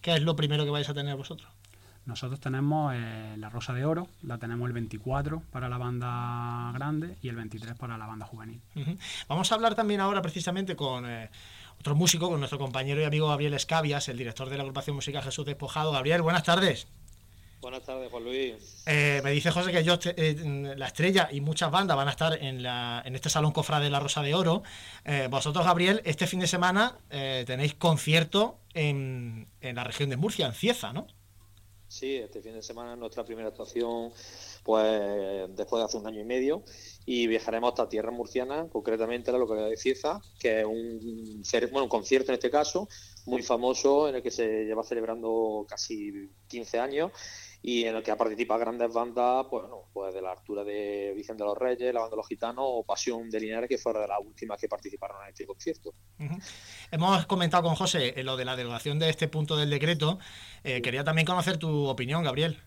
[0.01, 1.51] ¿Qué es lo primero que vais a tener vosotros?
[2.05, 7.17] Nosotros tenemos eh, la Rosa de Oro, la tenemos el 24 para la banda grande
[7.21, 8.59] y el 23 para la banda juvenil.
[9.27, 11.29] Vamos a hablar también ahora precisamente con eh,
[11.81, 15.23] otro músico, con nuestro compañero y amigo Gabriel Escabias, el director de la agrupación musical
[15.23, 15.91] Jesús Despojado.
[15.91, 16.87] Gabriel, buenas tardes.
[17.59, 18.83] Buenas tardes, Juan Luis.
[18.85, 22.37] Eh, me dice José que yo, eh, la estrella y muchas bandas van a estar
[22.41, 24.61] en, la, en este Salón Cofra de la Rosa de Oro.
[25.05, 30.45] Eh, vosotros, Gabriel, este fin de semana tenéis concierto en, en, la región de Murcia,
[30.45, 31.07] en Cieza, ¿no?
[31.87, 34.11] Sí, este fin de semana es nuestra primera actuación,
[34.63, 36.63] pues después de hace un año y medio,
[37.06, 41.84] y viajaremos hasta tierra murciana, concretamente a la localidad de Cieza, que es un, bueno,
[41.84, 42.88] un concierto en este caso,
[43.26, 47.12] muy famoso, en el que se lleva celebrando casi 15 años
[47.63, 51.13] y en el que ha participado grandes bandas, pues, bueno, pues de la altura de
[51.15, 54.02] Vicente de los Reyes, la banda de los Gitanos o Pasión de Linares, que fueron
[54.02, 55.93] de las últimas que participaron en este concierto.
[56.89, 60.17] Hemos comentado con José lo de la derogación de este punto del decreto.
[60.63, 62.60] Eh, quería también conocer tu opinión, Gabriel.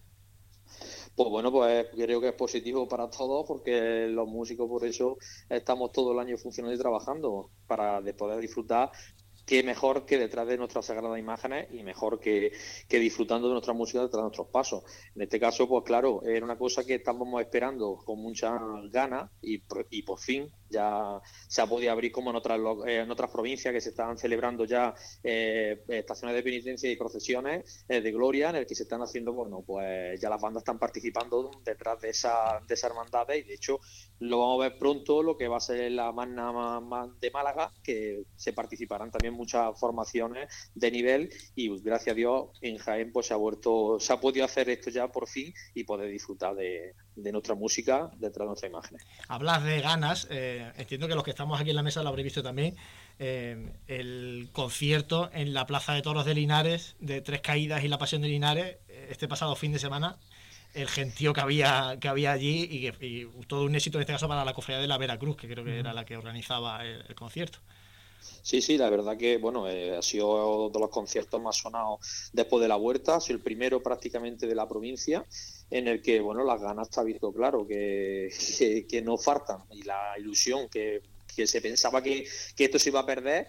[1.17, 5.17] Pues bueno, pues creo que es positivo para todos porque los músicos por eso
[5.49, 8.91] estamos todo el año funcionando y trabajando para poder disfrutar
[9.47, 12.53] qué mejor que detrás de nuestras sagradas imágenes y mejor que,
[12.89, 14.85] disfrutando de nuestra música detrás de nuestros pasos.
[15.15, 19.63] En este caso, pues claro, era una cosa que estábamos esperando con muchas ganas y,
[19.91, 23.73] y por fin ya se ha podido abrir como en otras, eh, en otras provincias
[23.73, 28.57] que se estaban celebrando ya eh, estaciones de penitencia y procesiones eh, de gloria en
[28.57, 32.61] el que se están haciendo, bueno, pues ya las bandas están participando detrás de esa,
[32.67, 33.81] de esa hermandades y de hecho
[34.21, 36.53] lo vamos a ver pronto lo que va a ser la magna
[37.21, 42.49] de Málaga, que se participarán también muchas formaciones de nivel y pues, gracias a Dios
[42.61, 45.85] en Jaén pues se ha vuelto, se ha podido hacer esto ya por fin y
[45.85, 49.07] poder disfrutar de, de nuestra música detrás de nuestras imágenes.
[49.29, 52.25] Hablas de ganas, eh, entiendo que los que estamos aquí en la mesa lo habréis
[52.25, 52.77] visto también,
[53.19, 57.99] eh, el concierto en la Plaza de Toros de Linares, de Tres Caídas y la
[57.99, 60.17] Pasión de Linares, eh, este pasado fin de semana,
[60.75, 62.69] el gentío que había, que había allí
[63.01, 65.65] y, todo un éxito en este caso para la cofradía de la Veracruz, que creo
[65.65, 67.61] que era la que organizaba el, concierto.
[68.43, 72.69] Sí, sí, la verdad que bueno, ha sido de los conciertos más sonados después de
[72.69, 75.25] la huerta, ha sido el primero prácticamente de la provincia
[75.71, 78.31] en el que bueno las ganas está visto claro que,
[78.89, 81.03] que, no faltan y la ilusión que,
[81.35, 83.49] que se pensaba que, que, esto se iba a perder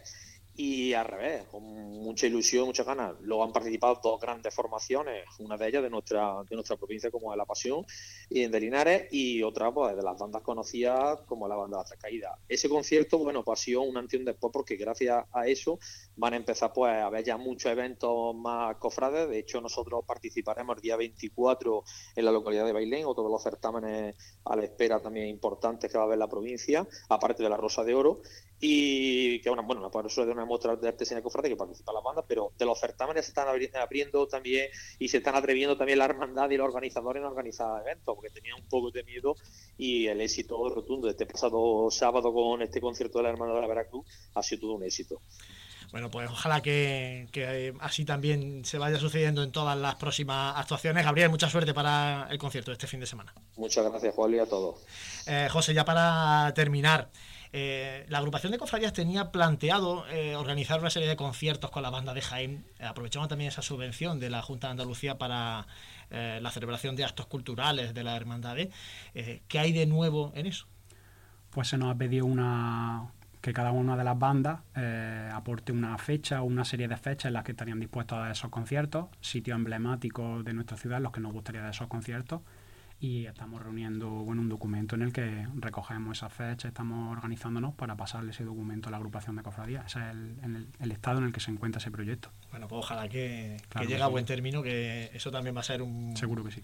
[0.58, 3.16] y al revés, con mucha ilusión, muchas ganas.
[3.22, 7.34] Luego han participado dos grandes formaciones, una de ellas de nuestra, de nuestra provincia como
[7.34, 7.86] es La Pasión
[8.30, 11.96] y de Linares y otra pues de las bandas conocidas como la banda de la
[11.98, 12.40] Caída.
[12.48, 15.78] Ese concierto, bueno, pues ha sido un antes un después porque gracias a eso
[16.16, 19.30] van a empezar pues a haber ya muchos eventos más cofrades.
[19.30, 21.84] De hecho, nosotros participaremos el día 24
[22.16, 24.16] en la localidad de Bailén, otro de los certámenes
[24.46, 27.84] a la espera también importantes que va a haber la provincia, aparte de la Rosa
[27.84, 28.22] de Oro
[28.68, 32.02] y que una, bueno, por eso de una muestra de artesanía cofrade que participa la
[32.02, 36.06] banda, pero de los certámenes se están abriendo también y se están atreviendo también la
[36.06, 39.36] hermandad y los organizadores en organizar eventos, porque tenían un poco de miedo
[39.78, 43.62] y el éxito rotundo de este pasado sábado con este concierto de la hermandad de
[43.62, 45.22] la Veracruz ha sido todo un éxito.
[45.92, 51.06] Bueno, pues ojalá que, así también se vaya sucediendo en todas las próximas actuaciones.
[51.06, 53.32] Gabriel, mucha suerte para el concierto de este fin de semana.
[53.58, 54.82] Muchas gracias, Juan, y a todos.
[55.28, 57.12] Eh, José, ya para terminar,
[57.58, 61.90] eh, la agrupación de cofradías tenía planteado eh, organizar una serie de conciertos con la
[61.90, 65.66] banda de Jaén, aprovechando también esa subvención de la Junta de Andalucía para
[66.10, 68.58] eh, la celebración de actos culturales de la hermandad.
[69.14, 70.68] ¿Qué hay de nuevo en eso?
[71.50, 74.60] Pues se nos ha pedido una que cada una de las bandas
[75.32, 78.32] aporte una fecha o una serie de fechas en las que estarían dispuestos a dar
[78.32, 82.42] esos conciertos, sitios emblemáticos de nuestra ciudad, los que nos gustaría dar esos conciertos
[83.06, 87.96] y estamos reuniendo bueno, un documento en el que recogemos esa fecha, estamos organizándonos para
[87.96, 89.86] pasarle ese documento a la agrupación de cofradías.
[89.86, 90.06] Ese es
[90.80, 92.32] el, estado en el que se encuentra ese proyecto.
[92.50, 96.18] Bueno, pues ojalá que, llegue a buen término, que eso también va a ser un...
[96.18, 96.62] Seguro que sí.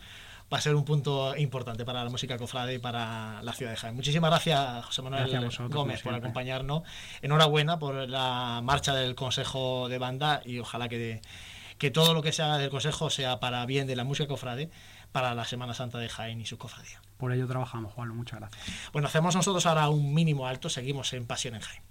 [0.51, 3.77] Va a ser un punto importante para la música cofrade y para la ciudad de
[3.77, 3.95] Jaén.
[3.95, 6.82] Muchísimas gracias, José Manuel Gómez, por acompañarnos.
[7.21, 11.21] Enhorabuena por la marcha del Consejo de Banda y ojalá que,
[11.77, 14.71] que todo lo que se haga del Consejo sea para bien de la música cofrade
[15.12, 17.02] para la Semana Santa de Jaén y su cofradía.
[17.17, 18.63] Por ello trabajamos, Juan, muchas gracias.
[18.93, 21.90] Bueno, hacemos nosotros ahora un mínimo alto, seguimos en Pasión en Jaén.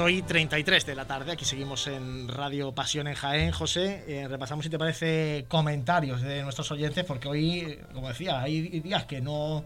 [0.00, 1.32] 8 y 33 de la tarde.
[1.32, 3.52] Aquí seguimos en Radio Pasión en Jaén.
[3.52, 8.80] José, eh, repasamos si te parece comentarios de nuestros oyentes, porque hoy, como decía, hay
[8.80, 9.62] días que no.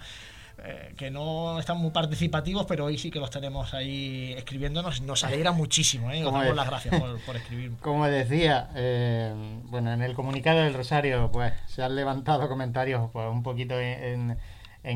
[0.59, 5.03] Eh, que no están muy participativos, pero hoy sí que los tenemos ahí escribiéndonos.
[5.03, 6.25] Nos alegra muchísimo, ¿eh?
[6.25, 7.73] Os damos las gracias por, escribir.
[7.81, 9.33] Como decía, eh,
[9.65, 14.03] bueno, en el comunicado del Rosario, pues se han levantado comentarios pues, un poquito en
[14.03, 14.39] en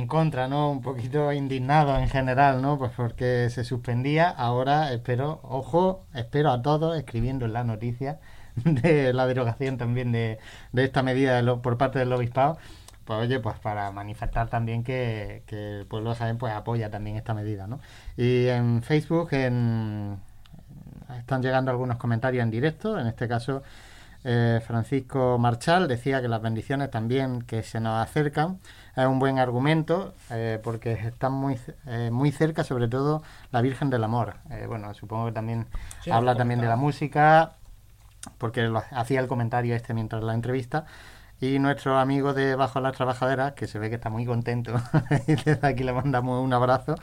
[0.07, 0.71] contra, ¿no?
[0.71, 2.79] Un poquito indignado en general, ¿no?
[2.79, 4.29] Pues porque se suspendía.
[4.29, 8.21] Ahora espero, ojo, espero a todos escribiendo en la noticia
[8.65, 10.39] de la derogación también de,
[10.73, 12.59] de esta medida por parte del obispado.
[13.05, 17.33] Pues oye, pues para manifestar también que, que el pueblo saben pues apoya también esta
[17.33, 17.81] medida, ¿no?
[18.19, 20.19] Y en Facebook en,
[21.19, 23.63] están llegando algunos comentarios en directo, en este caso
[24.25, 28.59] eh, Francisco Marchal decía que las bendiciones también que se nos acercan
[28.97, 33.91] es un buen argumento eh, porque están muy, eh, muy cerca, sobre todo la Virgen
[33.91, 34.35] del Amor.
[34.67, 35.67] Bueno, supongo que también
[36.11, 37.53] habla también de la música,
[38.39, 40.85] porque hacía el comentario este mientras la entrevista.
[41.41, 44.75] Y nuestro amigo de Bajo las Trabajaderas, que se ve que está muy contento,
[45.29, 46.97] y desde aquí le mandamos un abrazo.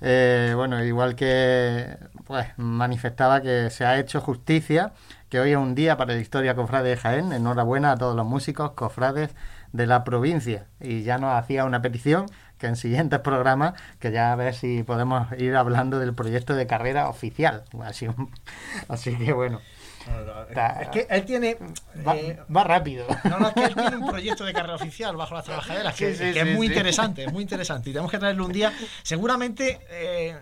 [0.00, 1.96] bueno, igual que
[2.26, 4.92] pues manifestaba que se ha hecho justicia,
[5.28, 7.32] que hoy es un día para la historia cofrade de Jaén.
[7.32, 9.30] Enhorabuena a todos los músicos, cofrades
[9.72, 12.26] de la provincia y ya nos hacía una petición
[12.58, 16.66] que en siguientes programas, que ya a ver si podemos ir hablando del proyecto de
[16.66, 17.64] carrera oficial.
[17.82, 18.08] Así,
[18.88, 19.60] así que bueno.
[20.80, 21.56] es que él tiene.
[22.06, 23.06] Va, eh, rápido.
[23.24, 26.10] No, no, es que él tiene un proyecto de carrera oficial bajo las trabajaderas que,
[26.10, 27.90] es muy interesante, muy interesante.
[27.90, 28.72] Y tenemos que traerlo un día.
[29.02, 29.80] Seguramente.
[29.90, 30.36] Eh,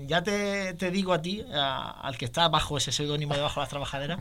[0.00, 3.68] ya te, te, digo a ti, al que está bajo ese seudónimo de Bajo las
[3.68, 4.20] Trabajaderas,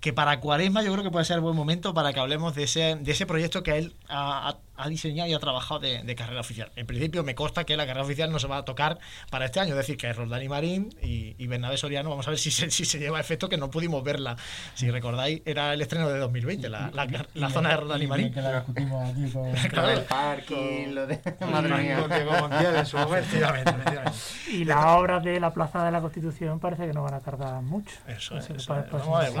[0.00, 2.96] que para Cuaresma yo creo que puede ser buen momento para que hablemos de ese,
[2.96, 6.70] de ese proyecto que él ha, ha diseñado y ha trabajado de, carrera oficial.
[6.76, 8.98] En principio me consta que la carrera oficial no se va a tocar
[9.30, 12.30] para este año, es decir, que Roldán y Marín y, y, Bernabé Soriano, vamos a
[12.30, 14.36] ver si se, si se lleva efecto, que no pudimos verla.
[14.74, 16.90] Si recordáis, era el estreno de 2020, la,
[17.34, 18.32] la, zona de Roldán y, Marín.
[18.32, 21.20] Que la discutimos aquí con, claro, el parking, lo de...
[21.50, 22.06] Madre mía.
[22.78, 23.36] En su momento.
[24.50, 27.62] Y las obras de la Plaza de la Constitución parece que no van a tardar
[27.62, 27.96] mucho.
[28.06, 29.32] Eso, es, eso Vamos, a ver,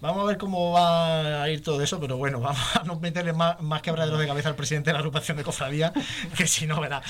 [0.00, 3.32] vamos a ver cómo va a ir todo eso, pero bueno, vamos a no meterle
[3.32, 5.92] más, más que de cabeza al presidente de la agrupación de cofradía,
[6.36, 7.02] que si no, verá.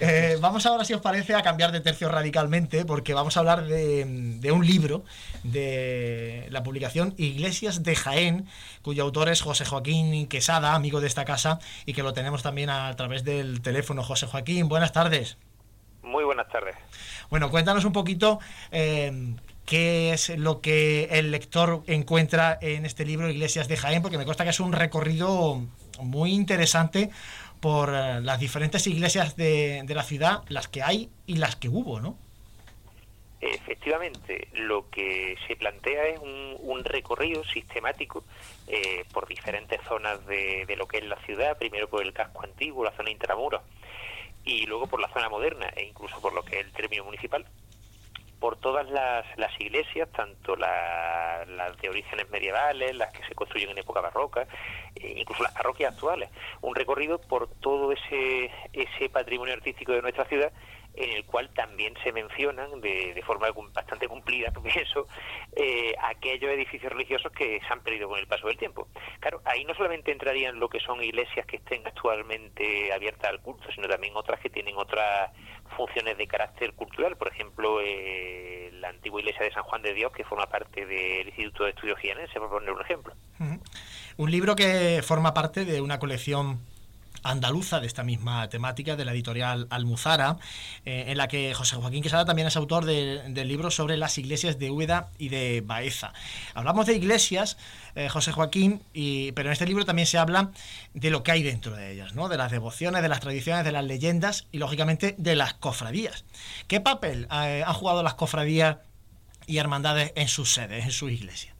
[0.00, 3.66] Eh, vamos ahora, si os parece, a cambiar de tercio radicalmente, porque vamos a hablar
[3.66, 4.04] de,
[4.40, 5.04] de, un libro
[5.42, 8.46] de la publicación Iglesias de Jaén,
[8.82, 12.70] cuyo autor es José Joaquín Quesada, amigo de esta casa, y que lo tenemos también
[12.70, 14.02] a través del teléfono.
[14.02, 15.38] José Joaquín, buenas tardes.
[16.02, 16.76] Muy buenas tardes.
[17.30, 18.38] Bueno, cuéntanos un poquito
[18.70, 19.34] eh,
[19.66, 24.24] qué es lo que el lector encuentra en este libro Iglesias de Jaén, porque me
[24.24, 25.62] consta que es un recorrido
[26.00, 27.10] muy interesante
[27.60, 32.00] por eh, las diferentes iglesias de, la ciudad, las que hay y las que hubo,
[32.00, 32.16] ¿no?
[33.40, 38.24] Efectivamente, lo que se plantea es un, recorrido sistemático
[38.68, 42.44] eh, por diferentes zonas de, de, lo que es la ciudad, primero por el casco
[42.44, 43.62] antiguo, la zona intramuros,
[44.44, 47.44] y luego por la zona moderna e incluso por lo que es el término municipal,
[48.40, 53.78] por todas las, las iglesias, tanto las de orígenes medievales, las que se construyen en
[53.78, 54.46] época barroca,
[54.94, 56.30] e incluso las parroquias actuales.
[56.60, 60.52] Un recorrido por todo ese, ese patrimonio artístico de nuestra ciudad
[60.96, 65.06] en el cual también se mencionan de, de forma bastante cumplida, eso,
[65.54, 68.88] eh, aquellos edificios religiosos que se han perdido con el paso del tiempo.
[69.20, 73.70] Claro, ahí no solamente entrarían lo que son iglesias que estén actualmente abiertas al culto,
[73.72, 75.30] sino también otras que tienen otras
[75.76, 80.12] funciones de carácter cultural, por ejemplo, eh, la antigua iglesia de San Juan de Dios,
[80.12, 83.14] que forma parte del Instituto de Estudios Gianense, por poner un ejemplo.
[84.16, 86.60] Un libro que forma parte de una colección
[87.30, 90.36] andaluza de esta misma temática, de la editorial Almuzara,
[90.84, 94.58] eh, en la que José Joaquín Quesada también es autor del libro sobre las iglesias
[94.58, 96.12] de Úbeda y de Baeza.
[96.54, 97.58] Hablamos de iglesias,
[97.94, 100.50] eh, José Joaquín, y, pero en este libro también se habla
[100.94, 102.28] de lo que hay dentro de ellas, ¿no?
[102.28, 106.24] de las devociones, de las tradiciones, de las leyendas y, lógicamente, de las cofradías.
[106.68, 108.78] ¿Qué papel eh, han jugado las cofradías
[109.46, 111.54] y hermandades en sus sedes, en sus iglesias?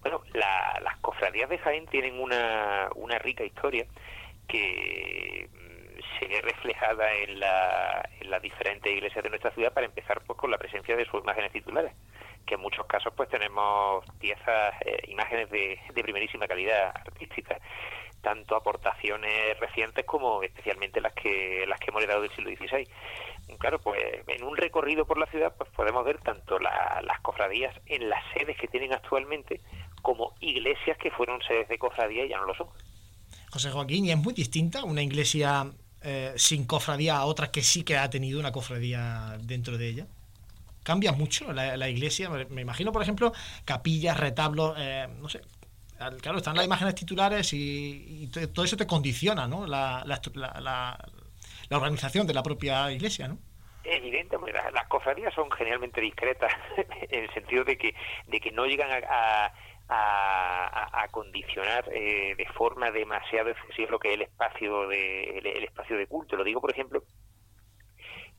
[0.00, 3.86] Bueno, las cofradías de Jaén tienen una, una rica historia
[4.46, 9.86] que mm, se ve reflejada en, la, en las diferentes iglesias de nuestra ciudad para
[9.86, 11.92] empezar pues con la presencia de sus imágenes titulares
[12.46, 17.58] que en muchos casos pues tenemos piezas eh, imágenes de, de, primerísima calidad artística.
[18.22, 22.88] Tanto aportaciones recientes como especialmente las que las que hemos heredado del siglo XVI
[23.58, 28.08] claro pues en un recorrido por la ciudad pues podemos ver tanto las cofradías en
[28.08, 29.60] las sedes que tienen actualmente
[30.02, 32.68] como iglesias que fueron sedes de cofradía y ya no lo son
[33.50, 35.70] José Joaquín, y es muy distinta una iglesia
[36.02, 40.06] eh, sin cofradía a otra que sí que ha tenido una cofradía dentro de ella.
[40.82, 42.30] Cambia mucho la, iglesia.
[42.48, 43.32] Me imagino, por ejemplo,
[43.64, 45.40] capillas, retablos, eh, no sé.
[46.20, 49.66] Claro, están las imágenes titulares y, todo eso te condiciona, ¿no?
[49.66, 50.04] La,
[51.70, 53.38] organización de la propia iglesia, ¿no?
[53.82, 54.36] evidente,
[54.72, 56.52] las, cofradías son generalmente discretas
[57.08, 57.94] en el sentido de que,
[58.26, 59.52] de que no llegan a, a,
[61.10, 66.06] condicionar eh, de forma demasiado excesiva lo que es el espacio de el, espacio de
[66.06, 66.36] culto.
[66.36, 67.02] Lo digo, por ejemplo,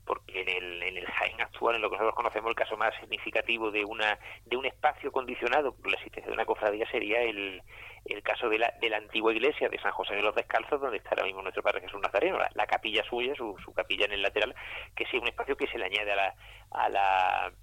[0.05, 2.93] porque en el, en el Jaén actual, en lo que nosotros conocemos, el caso más
[2.99, 7.61] significativo de una de un espacio condicionado por la existencia de una cofradía sería el,
[8.05, 10.97] el caso de la, de la antigua iglesia de San José de los Descalzos, donde
[10.97, 14.21] está ahora mismo nuestro Padre Jesús Nazareno, la, capilla suya, su, su, capilla en el
[14.21, 14.55] lateral,
[14.95, 16.35] que sí, un espacio que se le añade a la,
[16.71, 17.53] a la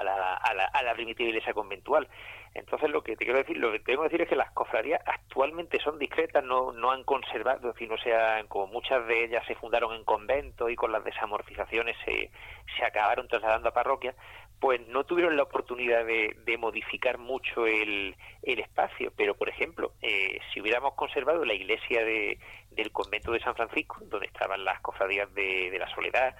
[0.00, 2.08] a la, a la, a la primitiva iglesia conventual.
[2.54, 5.00] Entonces lo que te quiero decir, lo que tengo que decir es que las cofradías
[5.06, 9.54] actualmente son discretas, no, no han conservado, es no sean, como muchas de ellas se
[9.54, 12.30] fundaron en conventos y con las desamortizaciones se,
[12.76, 14.16] se acabaron trasladando a parroquias,
[14.58, 19.12] pues no tuvieron la oportunidad de, de modificar mucho el, el, espacio.
[19.16, 22.38] Pero, por ejemplo, eh, si hubiéramos conservado la iglesia de,
[22.72, 26.34] del convento de San Francisco, donde estaban las cofradías de la Soledad,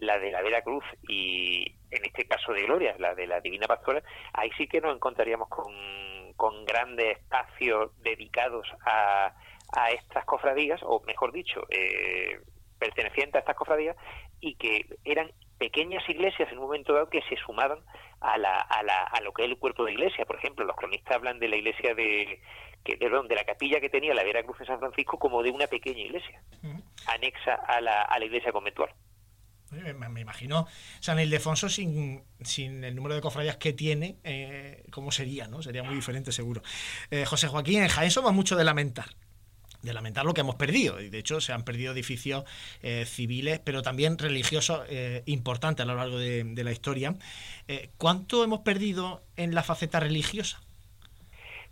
[0.00, 3.66] la de la Vera Cruz y en este caso de Gloria, la de la Divina
[3.66, 5.72] Pastora, ahí sí que nos encontraríamos con,
[6.36, 9.34] con grandes espacios dedicados a,
[9.72, 12.38] a estas cofradías, o mejor dicho, eh,
[12.78, 13.96] pertenecientes a estas cofradías,
[14.40, 17.80] y que eran pequeñas iglesias en un momento dado que se sumaban
[18.20, 20.24] a, la, a, la, a lo que es el cuerpo de iglesia.
[20.24, 22.40] Por ejemplo, los cronistas hablan de la iglesia de,
[22.84, 25.50] que, de, de la capilla que tenía la Vera Cruz de San Francisco como de
[25.50, 26.40] una pequeña iglesia,
[27.08, 28.90] anexa a la, a la iglesia conventual.
[29.70, 30.66] Me, imagino
[31.00, 35.46] San Ildefonso sin, sin el número de cofradías que tiene, eh, ¿cómo sería?
[35.46, 36.62] no Sería muy diferente seguro.
[37.10, 39.10] Eh, José Joaquín, en Jaén somos mucho de lamentar.
[39.82, 41.00] de lamentar lo que hemos perdido.
[41.00, 42.44] Y de hecho se han perdido edificios
[42.82, 47.14] eh, civiles, pero también religiosos eh, importantes a lo largo de, la historia.
[47.68, 50.60] Eh, ¿Cuánto hemos perdido en la faceta religiosa?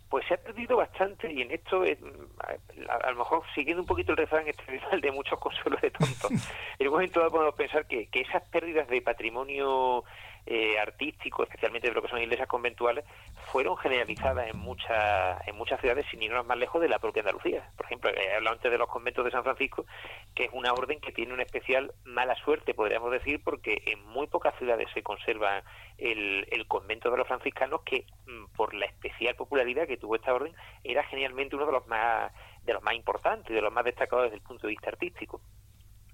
[0.09, 4.17] Pues se ha perdido bastante y en esto, a, lo mejor siguiendo un poquito el
[4.17, 6.31] refrán este de muchos consuelos de tontos,
[6.79, 10.05] en un momento dado podemos pensar que, que esas pérdidas de patrimonio
[10.49, 13.03] eh, artístico, especialmente de lo que son iglesias conventuales,
[13.51, 17.69] fueron generalizadas en muchas en muchas ciudades sin irnos más lejos de la propia Andalucía.
[17.75, 19.85] Por ejemplo, he hablado antes de los conventos de San Francisco,
[20.33, 24.27] que es una orden que tiene una especial mala suerte, podríamos decir, porque en muy
[24.27, 25.63] pocas ciudades se conserva
[25.97, 30.33] el, el convento de los franciscanos, que mm, por la especial popularidad que tuvo esta
[30.33, 32.31] orden, era genialmente uno de los más
[32.63, 35.41] de los más importantes, de los más destacados desde el punto de vista artístico.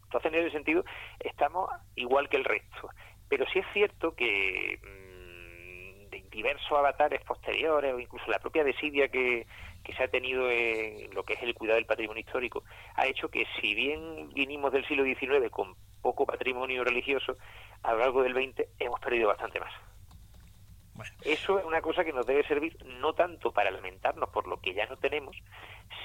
[0.04, 0.86] Entonces, en ese sentido,
[1.20, 2.90] estamos igual que el resto.
[3.36, 9.08] Pero sí es cierto que mm, de diversos avatares posteriores o incluso la propia desidia
[9.08, 9.48] que,
[9.98, 12.64] se ha tenido en lo que es el cuidado del patrimonio histórico
[12.96, 17.38] ha hecho que si bien vinimos del siglo XIX con poco patrimonio religioso,
[17.82, 19.74] a lo largo del XX hemos perdido bastante más.
[21.26, 24.76] Eso es una cosa que nos debe servir no tanto para lamentarnos por lo que
[24.76, 25.36] ya no tenemos,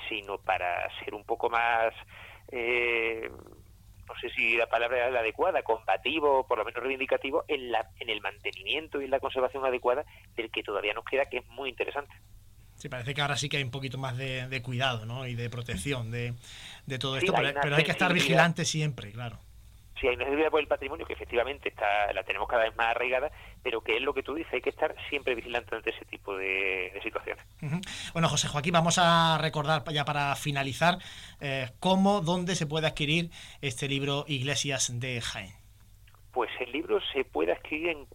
[0.09, 1.93] sino para ser un poco más
[2.51, 3.31] eh,
[4.09, 7.91] no sé si la palabra es la adecuada, combativo, por lo menos reivindicativo, en, la,
[8.01, 10.05] en el mantenimiento y en la conservación adecuada
[10.37, 12.15] del que todavía nos queda, que es muy interesante.
[12.77, 15.27] Sí, parece que ahora sí que hay un poquito más de, cuidado ¿no?
[15.27, 16.35] y de protección de,
[17.01, 19.41] todo esto, pero, hay que estar vigilante siempre, claro
[20.01, 23.31] si hay necesidad por el patrimonio, que efectivamente está, la tenemos cada vez más arraigada,
[23.63, 26.37] pero que es lo que tú dices, hay que estar siempre vigilante ante ese tipo
[26.37, 27.45] de, situaciones.
[28.13, 30.99] Bueno, José Joaquín, vamos a recordar ya para finalizar
[31.41, 33.31] eh, cómo, dónde se puede adquirir
[33.61, 35.53] este libro Iglesias de Jaén.
[36.33, 38.07] Pues el libro se puede adquirir en,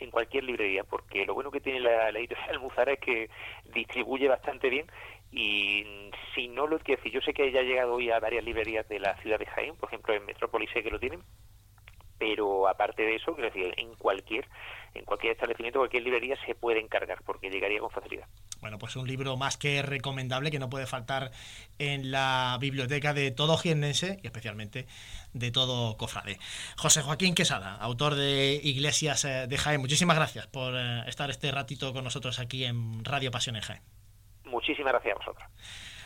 [0.00, 3.30] en cualquier librería, porque lo bueno que tiene la, la editorial Almuzara es que
[3.72, 4.86] distribuye bastante bien
[5.32, 5.84] y
[6.34, 8.88] si no lo que decir, yo sé que ya ha llegado hoy a varias librerías
[8.88, 11.22] de la ciudad de Jaén, por ejemplo en Metrópolis sé que lo tienen,
[12.18, 14.46] pero aparte de eso, quiero decir, en cualquier
[14.94, 18.26] en cualquier establecimiento, cualquier librería se puede encargar porque llegaría con facilidad.
[18.60, 21.30] Bueno, pues un libro más que recomendable que no puede faltar
[21.78, 24.86] en la biblioteca de todo jiennense y especialmente
[25.32, 26.38] de todo cofrade.
[26.76, 31.52] José Joaquín Quesada, autor de Iglesias eh, de Jaén, muchísimas gracias por eh, estar este
[31.52, 33.99] ratito con nosotros aquí en Radio Pasión en Jaén.
[34.50, 35.44] Muchísimas gracias a vosotros.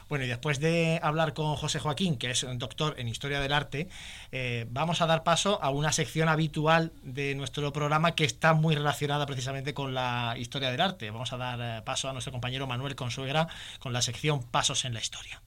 [0.08, 3.52] Bueno, y después de hablar con José Joaquín, que es un doctor en Historia del
[3.52, 3.88] Arte,
[4.32, 8.74] eh, vamos a dar paso a una sección habitual de nuestro programa que está muy
[8.74, 11.10] relacionada precisamente con la historia del arte.
[11.10, 14.94] Vamos a dar eh, paso a nuestro compañero Manuel Consuegra con la sección Pasos en
[14.94, 15.42] la Historia.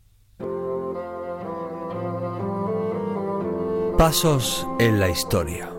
[3.98, 5.70] Pasos en la Historia.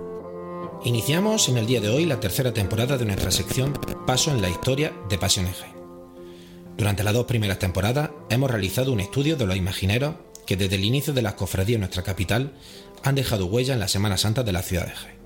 [0.84, 3.72] Iniciamos en el día de hoy la tercera temporada de nuestra sección
[4.06, 5.46] Paso en la Historia de Pasión
[6.78, 10.14] durante las dos primeras temporadas hemos realizado un estudio de los imagineros
[10.46, 12.52] que desde el inicio de las cofradías en nuestra capital
[13.02, 15.18] han dejado huella en la Semana Santa de la ciudad de Jaén.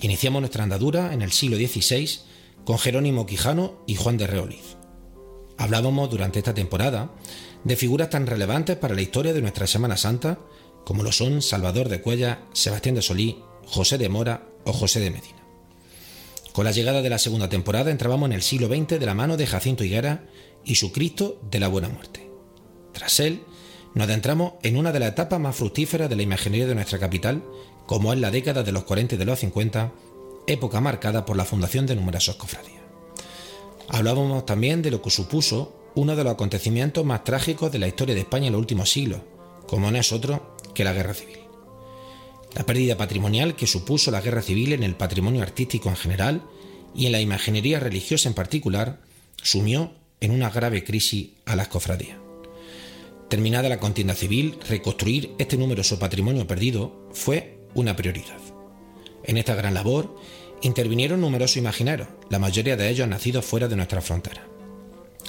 [0.00, 2.20] Iniciamos nuestra andadura en el siglo XVI
[2.64, 4.76] con Jerónimo Quijano y Juan de Reoliz.
[5.58, 7.10] Hablábamos durante esta temporada
[7.62, 10.38] de figuras tan relevantes para la historia de nuestra Semana Santa
[10.86, 15.10] como lo son Salvador de Cuella, Sebastián de Solí, José de Mora o José de
[15.10, 15.44] Medina.
[16.54, 19.36] Con la llegada de la segunda temporada entrábamos en el siglo XX de la mano
[19.36, 20.24] de Jacinto Higuera
[20.64, 22.28] y su Cristo de la Buena Muerte.
[22.92, 23.42] Tras él,
[23.94, 27.44] nos adentramos en una de las etapas más fructíferas de la imaginería de nuestra capital,
[27.86, 29.92] como es la década de los 40 y de los 50,
[30.46, 32.82] época marcada por la fundación de numerosas cofradías.
[33.88, 38.14] Hablábamos también de lo que supuso uno de los acontecimientos más trágicos de la historia
[38.14, 39.20] de España en los últimos siglos,
[39.66, 41.38] como no es otro que la Guerra Civil.
[42.54, 46.42] La pérdida patrimonial que supuso la Guerra Civil en el patrimonio artístico en general
[46.94, 49.00] y en la imaginería religiosa en particular,
[49.42, 49.92] sumió
[50.24, 52.18] en una grave crisis a las cofradías.
[53.28, 58.38] Terminada la contienda civil, reconstruir este numeroso patrimonio perdido fue una prioridad.
[59.24, 60.16] En esta gran labor
[60.62, 64.46] intervinieron numerosos imaginarios, la mayoría de ellos nacidos fuera de nuestra frontera.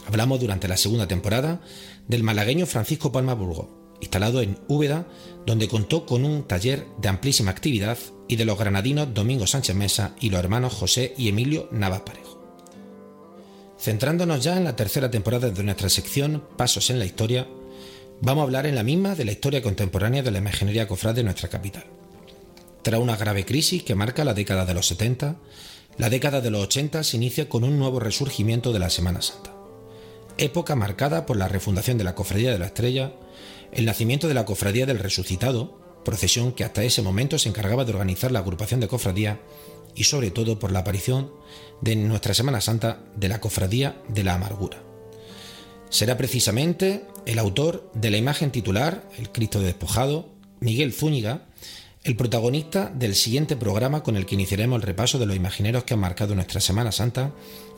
[0.08, 1.62] Hablamos durante la segunda temporada
[2.08, 5.08] del malagueño Francisco Palma Burgo, instalado en Úbeda,
[5.46, 10.16] donde contó con un taller de amplísima actividad, y de los granadinos Domingo Sánchez Mesa
[10.20, 12.02] y los hermanos José y Emilio Navas.
[13.86, 17.47] Centrándonos ya en la tercera temporada de nuestra sección Pasos en la Historia,
[18.19, 21.25] vamos a hablar en la misma de la historia contemporánea de la imaginería cofrade de
[21.25, 21.86] nuestra capital.
[22.81, 25.36] Tras una grave crisis que marca la década de los 70,
[25.99, 29.53] la década de los 80 se inicia con un nuevo resurgimiento de la Semana Santa.
[30.39, 33.13] Época marcada por la refundación de la Cofradía de la Estrella,
[33.71, 37.91] el nacimiento de la Cofradía del Resucitado, procesión que hasta ese momento se encargaba de
[37.91, 39.41] organizar la agrupación de cofradía,
[39.95, 41.31] y sobre todo por la aparición
[41.86, 44.81] de nuestra Semana Santa de la Cofradía de la Amargura.
[45.89, 51.45] Será precisamente el autor de la imagen titular, El Cristo despojado, Miguel Zúñiga,
[52.03, 55.93] el protagonista del siguiente programa con el que iniciaremos el repaso de los imagineros que
[55.93, 57.33] han marcado nuestra Semana Santa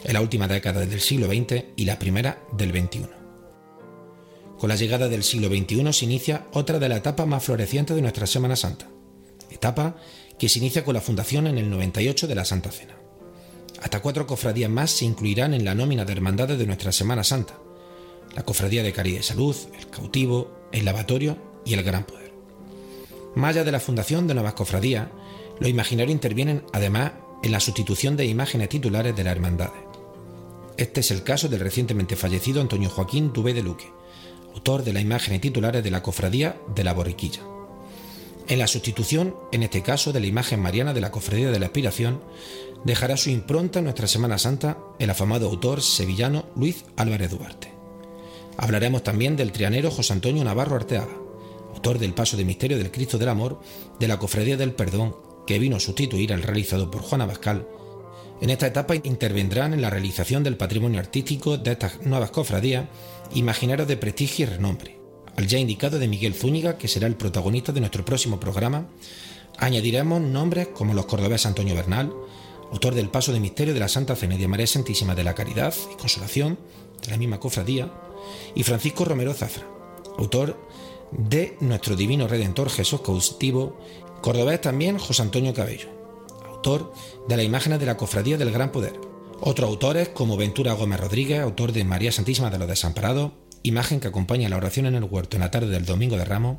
[0.06, 3.10] en la última década del siglo XX y la primera del XXI.
[4.58, 8.02] Con la llegada del siglo XXI se inicia otra de las etapas más florecientes de
[8.02, 8.88] nuestra Semana Santa,
[9.52, 9.98] etapa
[10.40, 13.07] que se inicia con la fundación en el 98 de la Santa Cena.
[13.82, 17.60] Hasta cuatro cofradías más se incluirán en la nómina de hermandades de nuestra Semana Santa,
[18.36, 22.34] la Cofradía de Caridad y Salud, el Cautivo, el Lavatorio y el Gran Poder.
[23.36, 25.08] Más allá de la fundación de nuevas cofradías,
[25.60, 27.12] los imaginarios intervienen además
[27.44, 29.82] en la sustitución de imágenes titulares de las hermandades.
[30.78, 33.92] Este es el caso del recientemente fallecido Antonio Joaquín Dubé de Luque,
[34.54, 37.42] autor de las imágenes titulares de la cofradía de la Borriquilla.
[38.48, 41.66] En la sustitución, en este caso de la imagen mariana de la Cofradía de la
[41.66, 42.22] Aspiración,
[42.84, 47.74] dejará su impronta en nuestra Semana Santa el afamado autor sevillano Luis Álvarez Duarte.
[48.58, 51.16] Hablaremos también del trianero José Antonio Navarro Arteaga,
[51.74, 53.60] autor del Paso de Misterio del Cristo del Amor
[54.00, 55.16] de la Cofradía del Perdón,
[55.46, 57.68] que vino a sustituir al realizado por Juana Bascal.
[58.42, 62.86] En esta etapa intervendrán en la realización del patrimonio artístico de estas nuevas cofradías
[63.34, 65.00] imaginarios de prestigio y renombre.
[65.36, 68.88] Al ya indicado de Miguel Zúñiga, que será el protagonista de nuestro próximo programa,
[69.58, 72.12] añadiremos nombres como los cordobeses Antonio Bernal,
[72.72, 75.74] autor del Paso de Misterio de la Santa Cena de María Santísima de la Caridad
[75.92, 76.58] y Consolación,
[77.02, 77.92] de la misma cofradía,
[78.56, 79.68] y Francisco Romero Zafra,
[80.18, 80.60] autor
[81.12, 83.78] de nuestro divino Redentor Jesús cautivo,
[84.22, 85.90] cordobés también José Antonio Cabello,
[86.50, 86.92] autor
[87.28, 89.00] de las imágenes de la Cofradía del Gran Poder.
[89.40, 94.08] Otros autores como Ventura Gómez Rodríguez, autor de María Santísima de los Desamparados, imagen que
[94.08, 96.58] acompaña la oración en el huerto en la tarde del Domingo de Ramos,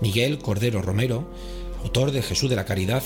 [0.00, 1.30] Miguel Cordero Romero,
[1.82, 3.02] autor de Jesús de la Caridad,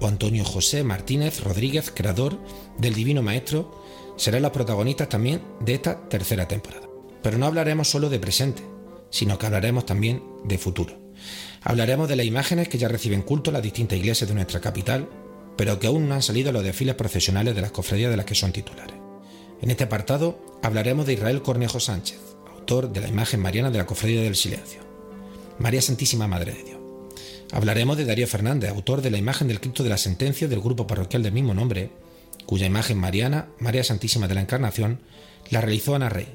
[0.00, 2.38] o Antonio José Martínez Rodríguez, creador
[2.78, 3.84] del Divino Maestro,
[4.16, 6.86] serán los protagonistas también de esta tercera temporada.
[7.22, 8.62] Pero no hablaremos solo de presente,
[9.10, 10.98] sino que hablaremos también de futuro.
[11.62, 15.08] Hablaremos de las imágenes que ya reciben culto las distintas iglesias de nuestra capital,
[15.56, 18.34] pero que aún no han salido los desfiles profesionales de las cofradías de las que
[18.34, 18.94] son titulares.
[19.60, 22.20] En este apartado hablaremos de Israel Cornejo Sánchez,
[22.54, 24.80] autor de la imagen mariana de la Cofradía del Silencio,
[25.58, 26.77] María Santísima Madre de Dios.
[27.50, 30.86] Hablaremos de Darío Fernández, autor de la imagen del Cristo de la Sentencia del grupo
[30.86, 31.90] parroquial del mismo nombre,
[32.44, 35.00] cuya imagen mariana, María Santísima de la Encarnación,
[35.50, 36.28] la realizó Ana Rey,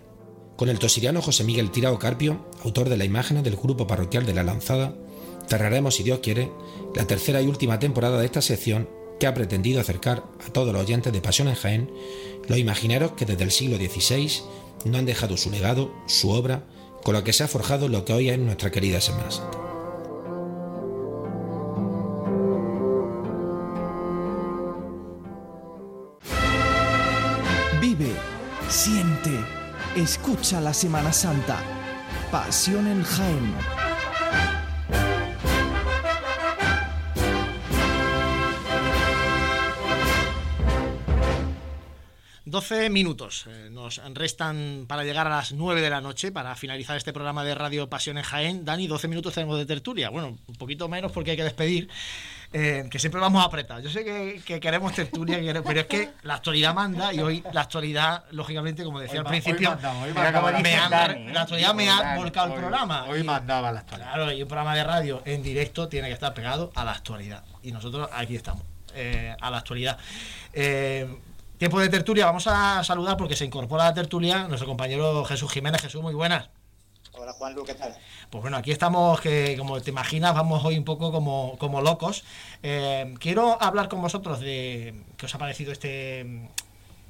[0.56, 4.34] con el tosiriano José Miguel Tirao Carpio, autor de la imagen del grupo parroquial de
[4.34, 4.96] La Lanzada,
[5.48, 6.50] cerraremos, si Dios quiere,
[6.96, 8.90] la tercera y última temporada de esta sección
[9.20, 11.92] que ha pretendido acercar a todos los oyentes de Pasión en Jaén
[12.48, 14.42] los imagineros que desde el siglo XVI
[14.86, 16.66] no han dejado su legado, su obra,
[17.04, 19.63] con lo que se ha forjado lo que hoy es nuestra querida Semana.
[28.74, 29.30] Siente
[29.96, 31.60] Escucha la Semana Santa.
[32.32, 33.54] Pasión en Jaén.
[42.54, 46.96] 12 minutos eh, nos restan para llegar a las 9 de la noche para finalizar
[46.96, 48.64] este programa de Radio Pasión en Jaén.
[48.64, 50.12] Dani, 12 minutos tenemos de tertulia.
[50.12, 51.90] Bueno, un poquito menos porque hay que despedir,
[52.54, 53.82] eh, que siempre vamos a apretar.
[53.82, 58.26] Yo sé que, queremos tertulia, pero es que la actualidad manda y hoy la actualidad,
[58.30, 63.06] lógicamente, como decía al principio, la actualidad me ha volcado el programa.
[63.06, 64.14] Hoy mandaba la actualidad.
[64.14, 67.44] Claro, y un programa de radio en directo tiene que estar pegado a la actualidad.
[67.64, 69.98] Y nosotros aquí estamos, eh, a la actualidad.
[71.58, 75.52] Tiempo de tertulia, vamos a saludar porque se incorpora a la tertulia nuestro compañero Jesús
[75.52, 75.82] Jiménez.
[75.82, 76.50] Jesús, muy buenas.
[77.16, 77.96] Hola Juan ¿qué tal?
[78.32, 82.24] Pues bueno, aquí estamos, que como te imaginas, vamos hoy un poco como, como locos.
[82.64, 86.48] Eh, quiero hablar con vosotros de qué os ha parecido este mm,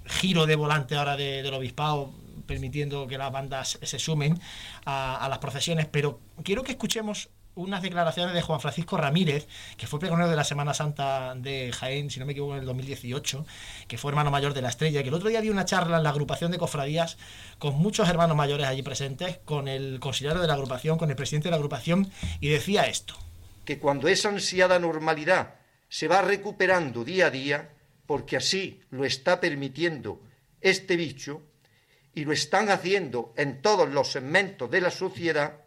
[0.05, 2.11] giro de volante ahora del obispado,
[2.45, 4.39] permitiendo que las bandas se sumen
[4.85, 9.47] a las procesiones, pero quiero que escuchemos unas declaraciones de Juan Francisco Ramírez,
[9.77, 12.65] que fue pregonero de la Semana Santa de Jaén, si no me equivoco, en el
[12.65, 13.45] 2018,
[13.87, 16.03] que fue hermano mayor de la estrella, que el otro día dio una charla en
[16.03, 17.17] la agrupación de cofradías
[17.59, 21.47] con muchos hermanos mayores allí presentes, con el consejero de la agrupación, con el presidente
[21.47, 23.15] de la agrupación, y decía esto.
[23.65, 25.55] Que cuando esa ansiada normalidad
[25.89, 27.69] se va recuperando día a día,
[28.05, 30.21] porque así lo está permitiendo
[30.59, 31.41] este bicho,
[32.15, 35.62] y lo están haciendo en todos los segmentos de la sociedad,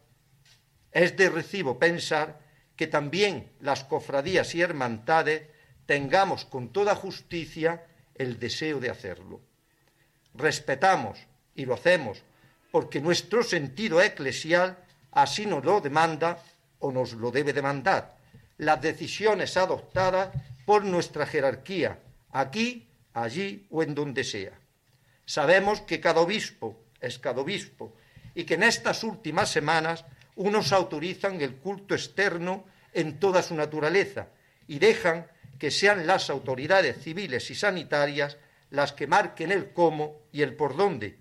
[0.97, 2.41] es de recibo pensar
[2.75, 5.43] que también las cofradías y hermandades
[5.85, 7.85] tengamos con toda justicia
[8.15, 9.43] el deseo de hacerlo.
[10.33, 11.19] Respetamos
[11.55, 12.23] y lo hacemos
[12.71, 14.79] porque nuestro sentido eclesial
[15.13, 16.43] así nos lo demanda
[16.79, 18.17] o nos lo debe demandar.
[18.57, 20.31] Las decisiones adoptadas
[20.65, 21.99] por nuestra jerarquía,
[22.33, 24.59] aquí, allí o en donde sea.
[25.27, 27.95] Sabemos que cada obispo es cada obispo
[28.35, 30.07] y que en estas últimas semanas
[30.37, 34.29] unos autorizan el culto externo en toda su naturaleza
[34.69, 35.27] y dejan
[35.59, 38.37] que sean las autoridades civiles y sanitarias
[38.71, 41.19] las que marquen el cómo y el por dónde.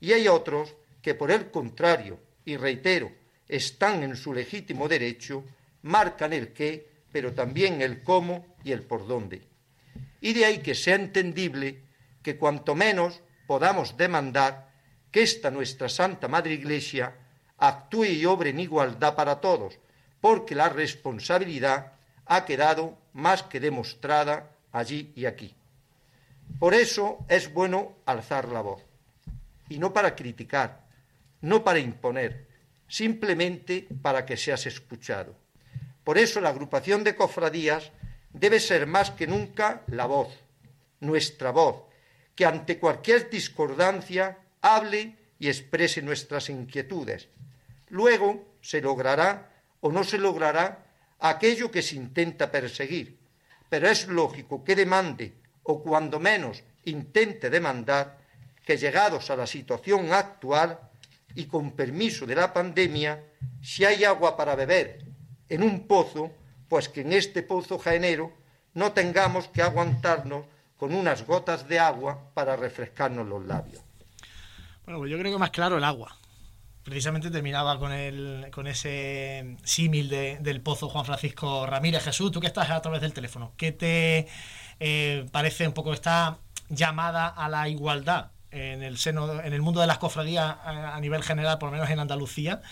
[0.00, 3.12] Y hay otros que, por el contrario, y reitero,
[3.48, 5.44] están en su legítimo derecho,
[5.82, 9.42] marcan el qué, pero también el cómo y el por dónde.
[10.20, 11.82] Y de ahí que sea entendible
[12.22, 14.72] que cuanto menos podamos demandar
[15.10, 17.14] que esta nuestra Santa Madre Iglesia
[17.68, 19.78] actúe y obre en igualdad para todos,
[20.20, 21.92] porque la responsabilidad
[22.26, 25.54] ha quedado más que demostrada allí y aquí.
[26.58, 28.82] Por eso es bueno alzar la voz,
[29.68, 30.84] y no para criticar,
[31.40, 32.46] no para imponer,
[32.88, 35.34] simplemente para que seas escuchado.
[36.04, 37.90] Por eso la agrupación de cofradías
[38.32, 40.28] debe ser más que nunca la voz,
[41.00, 41.84] nuestra voz,
[42.34, 47.28] que ante cualquier discordancia hable y exprese nuestras inquietudes.
[47.94, 50.82] Luego se logrará o no se logrará
[51.20, 53.20] aquello que se intenta perseguir,
[53.70, 58.18] pero es lógico que demande, o cuando menos intente demandar,
[58.66, 60.90] que llegados a la situación actual
[61.36, 63.22] y con permiso de la pandemia,
[63.62, 65.04] si hay agua para beber
[65.48, 66.32] en un pozo,
[66.68, 68.32] pues que en este pozo jaenero
[68.72, 73.84] no tengamos que aguantarnos con unas gotas de agua para refrescarnos los labios.
[74.84, 76.18] Bueno, pues yo creo que más claro el agua.
[76.84, 82.04] Precisamente terminaba con, el, con ese símil del pozo Juan Francisco Ramírez.
[82.04, 84.28] Jesús, tú que estás a través del teléfono, ¿qué te
[84.80, 89.80] eh, parece un poco esta llamada a la igualdad en el seno, en el mundo
[89.80, 92.62] de las cofradías a, nivel general, por lo menos en Andalucía.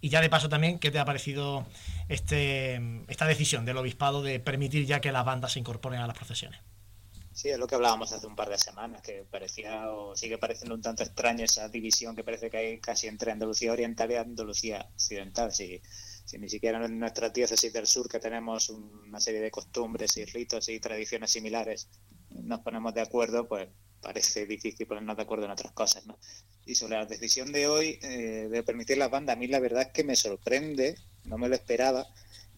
[0.00, 1.64] Y ya de paso también, ¿qué te ha parecido
[2.08, 6.16] este, esta decisión del obispado de permitir ya que las bandas se incorporen a las
[6.16, 6.60] procesiones?
[7.34, 10.74] Sí, es lo que hablábamos hace un par de semanas, que parecía o sigue pareciendo
[10.74, 14.86] un tanto extraño esa división que parece que hay casi entre Andalucía Oriental y Andalucía
[14.94, 15.50] Occidental.
[15.50, 15.80] Si,
[16.26, 20.26] si ni siquiera en nuestras diócesis del sur, que tenemos una serie de costumbres y
[20.26, 21.88] ritos y tradiciones similares,
[22.30, 23.68] nos ponemos de acuerdo, pues
[24.02, 26.18] parece difícil ponernos de acuerdo en otras cosas, ¿no?
[26.66, 29.82] Y sobre la decisión de hoy eh, de permitir las bandas, a mí la verdad
[29.82, 32.06] es que me sorprende, no me lo esperaba,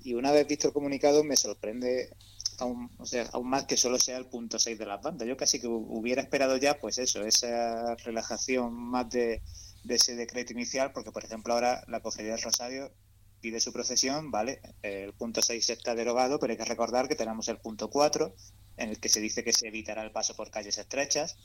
[0.02, 2.10] y una vez visto el comunicado me sorprende
[2.58, 5.26] aún, o sea, aún más que solo sea el punto 6 de las bandas.
[5.26, 9.42] Yo casi que hubiera esperado ya, pues eso, esa relajación más de,
[9.88, 12.92] ese decreto inicial, porque por ejemplo ahora la Cofradía del Rosario
[13.40, 14.60] pide su procesión, ¿vale?
[14.82, 18.34] El punto 6 está derogado, pero hay que recordar que tenemos el punto 4,
[18.78, 21.36] en el que se dice que se evitará el paso por calles estrechas,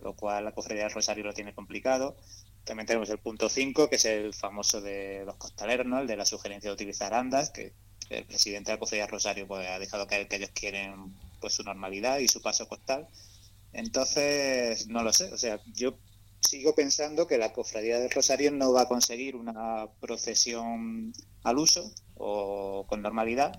[0.00, 2.16] lo cual la cofradía del Rosario lo tiene complicado.
[2.64, 6.00] También tenemos el punto 5, que es el famoso de los costaleros, ¿no?
[6.00, 7.72] el de la sugerencia de utilizar andas, que
[8.10, 11.62] el presidente de la cofradía Rosario pues, ha dejado caer que ellos quieren pues su
[11.62, 13.08] normalidad y su paso costal.
[13.72, 15.98] Entonces, no lo sé, o sea, yo
[16.40, 21.92] sigo pensando que la cofradía del Rosario no va a conseguir una procesión al uso
[22.16, 23.58] o con normalidad,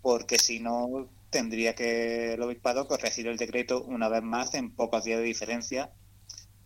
[0.00, 5.04] porque si no tendría que el obispado corregir el decreto una vez más en pocos
[5.04, 5.92] días de diferencia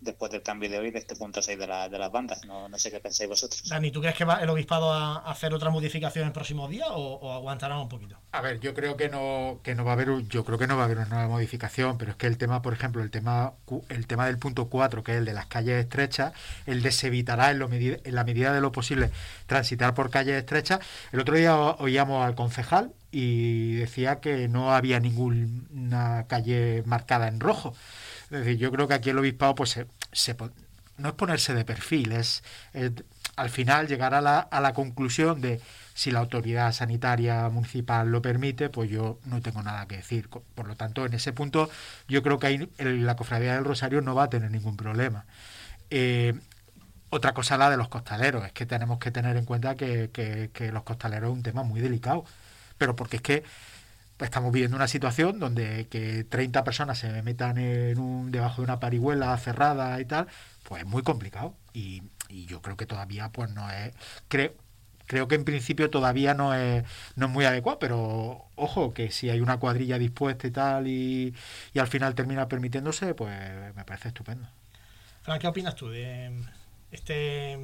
[0.07, 2.45] después del cambio de hoy de este punto 6 de, la, de las bandas.
[2.47, 3.69] No, no sé qué pensáis vosotros.
[3.69, 6.87] Dani, ¿tú crees que va el obispado a hacer otra modificación en el próximo día
[6.89, 8.17] o, o aguantará un poquito?
[8.33, 10.77] A ver, yo creo que no que no va a haber yo creo que no
[10.77, 13.55] va a haber una nueva modificación, pero es que el tema, por ejemplo, el tema
[13.89, 16.33] el tema del punto 4, que es el de las calles estrechas,
[16.67, 19.11] el de se evitará en, lo en la medida de lo posible
[19.47, 20.81] transitar por calles estrechas.
[21.13, 27.41] El otro día oíamos al concejal y decía que no había ninguna calle marcada en
[27.41, 27.75] rojo.
[28.31, 29.87] Es decir, yo creo que aquí el obispado, pues, se,
[30.99, 32.43] no es ponerse de perfil, es,
[33.37, 35.61] al final llegar a la, a la conclusión de
[35.95, 40.29] si la autoridad sanitaria municipal lo permite, pues yo no tengo nada que decir.
[40.29, 41.71] Por lo tanto, en ese punto,
[42.09, 45.27] yo creo que ahí la cofradía del Rosario no va a tener ningún problema.
[45.91, 46.35] Eh,
[47.11, 50.51] otra cosa la de los costaleros, es que tenemos que tener en cuenta que, que,
[50.53, 52.25] que los costaleros es un tema muy delicado
[52.79, 53.45] pero porque es que
[54.21, 58.81] estamos viviendo una situación donde que 30 personas se metan en un, debajo de una
[58.81, 60.27] parihuela cerrada y tal,
[60.63, 61.55] pues es muy complicado.
[61.73, 63.95] Y, yo creo que todavía pues no es...
[64.27, 64.53] Creo,
[65.07, 69.31] creo que en principio todavía no es, no es muy adecuado, pero ojo, que si
[69.31, 71.35] hay una cuadrilla dispuesta y tal y,
[71.79, 73.33] al final termina permitiéndose, pues
[73.77, 74.49] me parece estupendo.
[75.23, 76.33] Fran, ¿qué opinas tú de
[76.91, 77.59] este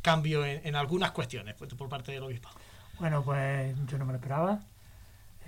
[0.00, 2.48] cambio en, algunas cuestiones pues, por parte del obispo?
[2.98, 4.60] Bueno, pues yo no me lo esperaba.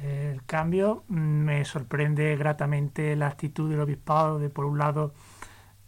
[0.02, 5.14] El cambio mm, me sorprende gratamente la actitud del obispado de, por un lado,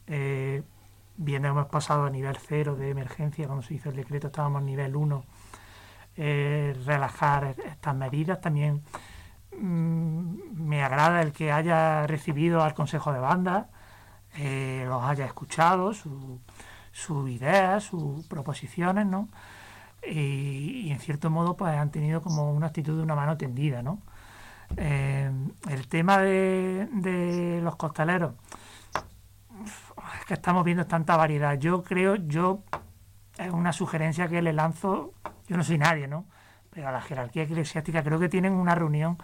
[0.06, 0.62] eh,
[1.16, 4.64] bien hemos pasado a nivel cero de emergencia, cuando se hizo el decreto estábamos a
[4.64, 5.24] nivel 1,
[6.16, 8.40] eh, relajar estas medidas.
[8.40, 8.82] También
[9.58, 13.70] mm, me agrada el que haya recibido al Consejo de Banda,
[14.36, 16.40] eh, los haya escuchado, su,
[16.92, 19.28] sus ideas, sus proposiciones, ¿no?
[20.10, 24.02] Y, en cierto modo pues han tenido como una actitud de una mano tendida, ¿no?
[24.76, 25.30] Eh,
[25.70, 28.34] el tema de, los costaleros,
[29.64, 31.58] es que estamos viendo tanta variedad.
[31.58, 32.62] Yo creo, yo
[33.38, 35.12] es una sugerencia que le lanzo,
[35.48, 36.26] yo no soy nadie, ¿no?
[36.70, 39.18] Pero a la jerarquía eclesiástica creo que tienen una reunión,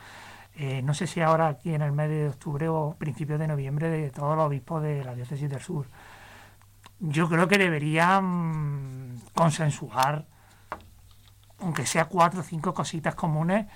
[0.55, 3.89] eh, no sé si ahora aquí en el mes de octubre o principios de noviembre,
[3.89, 5.87] de todos los obispos de la diócesis del sur.
[6.99, 10.27] Yo creo que deberían consensuar,
[11.61, 13.67] aunque sea cuatro o cinco cositas comunes,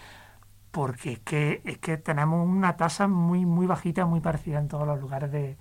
[0.71, 4.87] porque es que, es que tenemos una tasa muy, muy bajita, muy parecida en todos
[4.87, 5.57] los lugares de,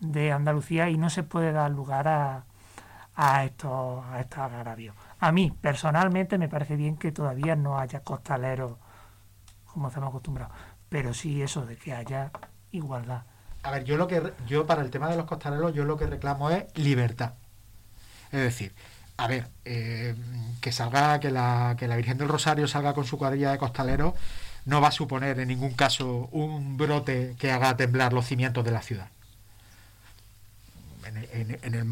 [0.00, 2.44] de Andalucía y no se puede dar lugar a,
[3.14, 4.96] a estos, a estos agravios.
[5.18, 8.76] A mí, personalmente, me parece bien que todavía no haya costaleros
[9.66, 10.56] como estamos acostumbrados,
[10.88, 12.32] pero sí eso de que haya
[12.72, 13.22] igualdad.
[13.62, 16.06] A ver, yo lo que yo para el tema de los costaleros, yo lo que
[16.06, 17.34] reclamo es libertad.
[18.32, 18.74] Es decir,
[19.20, 20.14] a ver, eh,
[20.60, 24.14] que salga, que la, que la Virgen del Rosario salga con su cuadrilla de costaleros,
[24.64, 28.70] no va a suponer en ningún caso un brote que haga temblar los cimientos de
[28.70, 29.08] la ciudad
[31.32, 31.84] en, el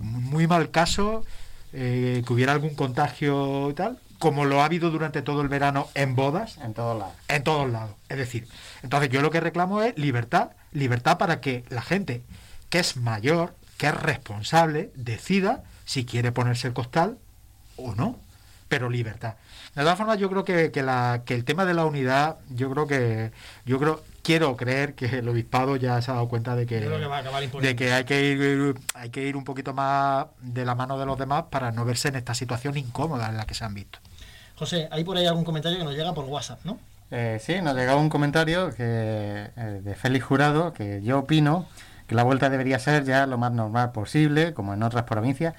[0.00, 1.24] muy mal caso
[1.72, 5.88] eh, que hubiera algún contagio y tal, como lo ha habido durante todo el verano
[5.94, 6.58] en bodas.
[6.58, 7.14] En todos lados.
[7.28, 7.94] En todos lados.
[8.08, 8.48] Es decir,
[8.82, 12.22] entonces yo lo que reclamo es libertad, libertad para que la gente
[12.70, 17.18] que es mayor, que es responsable, decida si quiere ponerse el costal
[17.76, 18.18] o no,
[18.68, 19.34] pero libertad.
[19.74, 22.70] De todas formas, yo creo que, que, la, que el tema de la unidad, yo
[22.70, 23.32] creo que,
[23.66, 27.76] yo creo, quiero creer que el obispado ya se ha dado cuenta de que, de
[27.76, 31.18] que hay que ir hay que ir un poquito más de la mano de los
[31.18, 33.98] demás para no verse en esta situación incómoda en la que se han visto.
[34.56, 36.78] José, hay por ahí algún comentario que nos llega por WhatsApp, ¿no?
[37.10, 41.66] Eh, sí, nos llega un comentario que, eh, de Félix Jurado que yo opino
[42.06, 45.54] que la vuelta debería ser ya lo más normal posible, como en otras provincias.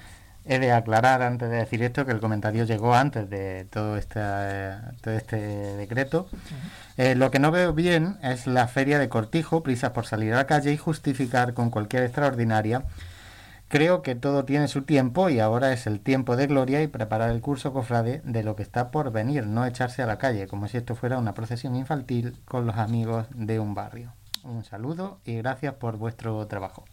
[0.48, 4.20] He de aclarar antes de decir esto que el comentario llegó antes de todo este,
[5.00, 6.28] todo este decreto.
[6.96, 10.36] Eh, lo que no veo bien es la feria de cortijo, prisas por salir a
[10.36, 12.84] la calle y justificar con cualquier extraordinaria.
[13.68, 17.30] Creo que todo tiene su tiempo y ahora es el tiempo de gloria y preparar
[17.30, 20.68] el curso cofrade de lo que está por venir, no echarse a la calle como
[20.68, 24.12] si esto fuera una procesión infantil con los amigos de un barrio.
[24.46, 26.84] Un saludo y gracias por vuestro trabajo.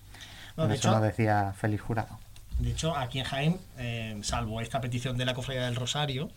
[0.69, 2.19] Eso lo decía Félix Jurado.
[2.59, 6.29] De hecho, aquí en Jaén, eh, salvo esta petición de la Cofradía del Rosario,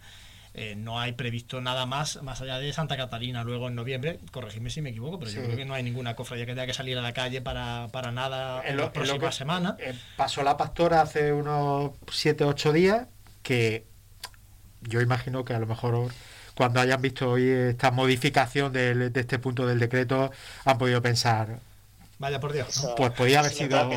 [0.54, 4.70] eh, no hay previsto nada más más allá de Santa Catalina luego en noviembre, corregidme
[4.70, 6.96] si me equivoco, pero yo creo que no hay ninguna cofradía que tenga que salir
[6.96, 9.74] a la calle para, nada en, las próximas semanas.
[9.78, 13.08] Eh, pasó la pastora hace unos 7 8 días
[13.42, 13.84] que
[14.80, 16.10] yo imagino que a lo mejor
[16.56, 20.30] cuando hayan visto hoy esta modificación de, este punto del decreto
[20.64, 21.60] han podido pensar
[22.18, 22.88] Vaya por Dios.
[22.96, 23.90] Pues podía haber sido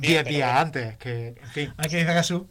[0.00, 0.96] 10 días antes.
[0.96, 1.74] Que, en fin.
[1.76, 2.42] Hay que decir Jesús.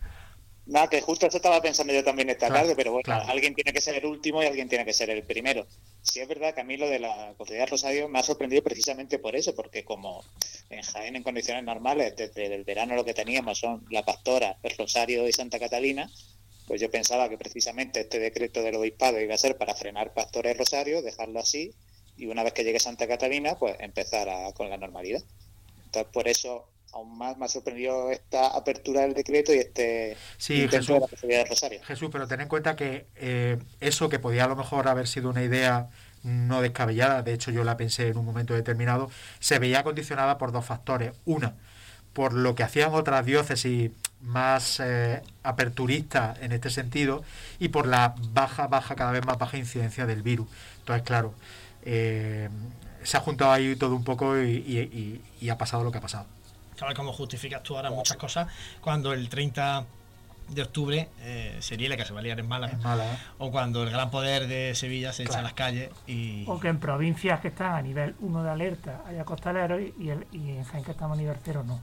[0.67, 3.81] Nada, que justo eso estaba pensando yo también esta tarde, pero bueno, alguien tiene que
[3.81, 5.67] ser el último y alguien tiene que ser el primero.
[6.01, 9.19] Sí es verdad que a mí lo de la Cofradía Rosario me ha sorprendido precisamente
[9.19, 10.23] por eso, porque como
[10.69, 14.77] en Jaén en condiciones normales, desde el verano lo que teníamos son la Pastora, el
[14.77, 16.09] Rosario y Santa Catalina,
[16.71, 20.51] pues yo pensaba que precisamente este decreto del obispado iba a ser para frenar Pastora
[20.51, 21.73] y Rosario, dejarlo así,
[22.15, 25.21] y una vez que llegue Santa Catalina, pues empezar con la normalidad.
[25.83, 30.65] Entonces, por eso aún más me ha sorprendido esta apertura del decreto y este sí,
[30.69, 31.83] Jesús, de Rosario.
[31.83, 35.29] Jesús, pero ten en cuenta que eh, eso que podía a lo mejor haber sido
[35.29, 35.89] una idea
[36.23, 39.11] no descabellada, de hecho yo la pensé en un momento determinado,
[39.41, 41.11] se veía condicionada por dos factores.
[41.25, 41.57] Una,
[42.13, 43.91] por lo que hacían otras diócesis
[44.23, 47.23] más eh, aperturistas en este sentido
[47.59, 50.47] y por la baja, baja, cada vez más baja incidencia del virus.
[50.79, 51.33] Entonces, claro,
[51.83, 52.49] eh,
[53.03, 56.25] se ha juntado ahí todo un poco y ha pasado lo que ha pasado
[56.87, 58.47] ver cómo justificas tú ahora muchas cosas
[58.81, 59.85] cuando el 30
[60.49, 62.73] de octubre eh, sería la que se va a liar en Málaga.
[62.73, 63.17] ¿eh?
[63.37, 66.43] O cuando el gran poder de Sevilla se echa a las calles y...
[66.47, 70.27] O que en provincias que están a nivel 1 de alerta haya costaleros y, el,
[70.31, 71.79] y en Jaén que estamos a nivel 0 no.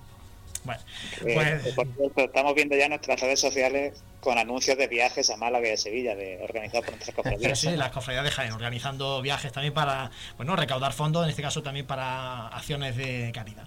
[1.22, 1.88] Bueno, eh, pues...
[2.16, 6.14] estamos viendo ya nuestras redes sociales con anuncios de viajes a Málaga y a Sevilla,
[6.14, 7.58] de organizados por nuestras cofradías.
[7.58, 11.62] sí, las cofradías de Jaén, organizando viajes también para, bueno, recaudar fondos, en este caso
[11.62, 13.66] también para acciones de caridad.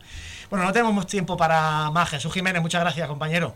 [0.49, 2.09] Bueno, no tenemos tiempo para más.
[2.09, 3.55] Jesús Jiménez, muchas gracias, compañero.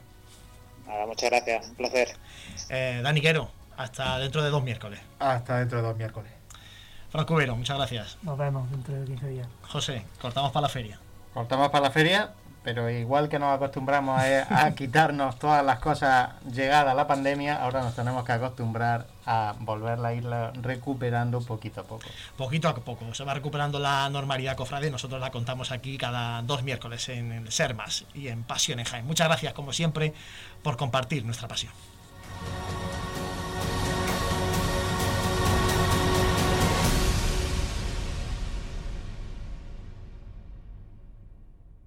[0.88, 2.16] Nada, muchas gracias, un placer.
[2.70, 5.00] Eh, Dani Quero, hasta dentro de dos miércoles.
[5.20, 6.32] Hasta dentro de dos miércoles.
[7.10, 8.18] Franco Vero, muchas gracias.
[8.24, 9.48] Nos vemos dentro de 15 días.
[9.64, 11.00] José, cortamos para la feria.
[11.34, 12.34] Cortamos para la feria
[12.66, 17.95] pero igual que nos acostumbramos a, quitarnos todas las cosas llegada la pandemia, ahora nos
[17.95, 22.05] tenemos que acostumbrar a volver la isla recuperando poquito a poco.
[22.36, 26.63] Poquito a poco, se va recuperando la normalidad, cofrade, nosotros la contamos aquí cada dos
[26.63, 29.05] miércoles en el Sermas y en Pasión en Jaén.
[29.05, 30.16] Muchas gracias, como siempre,
[30.63, 31.72] por compartir nuestra pasión.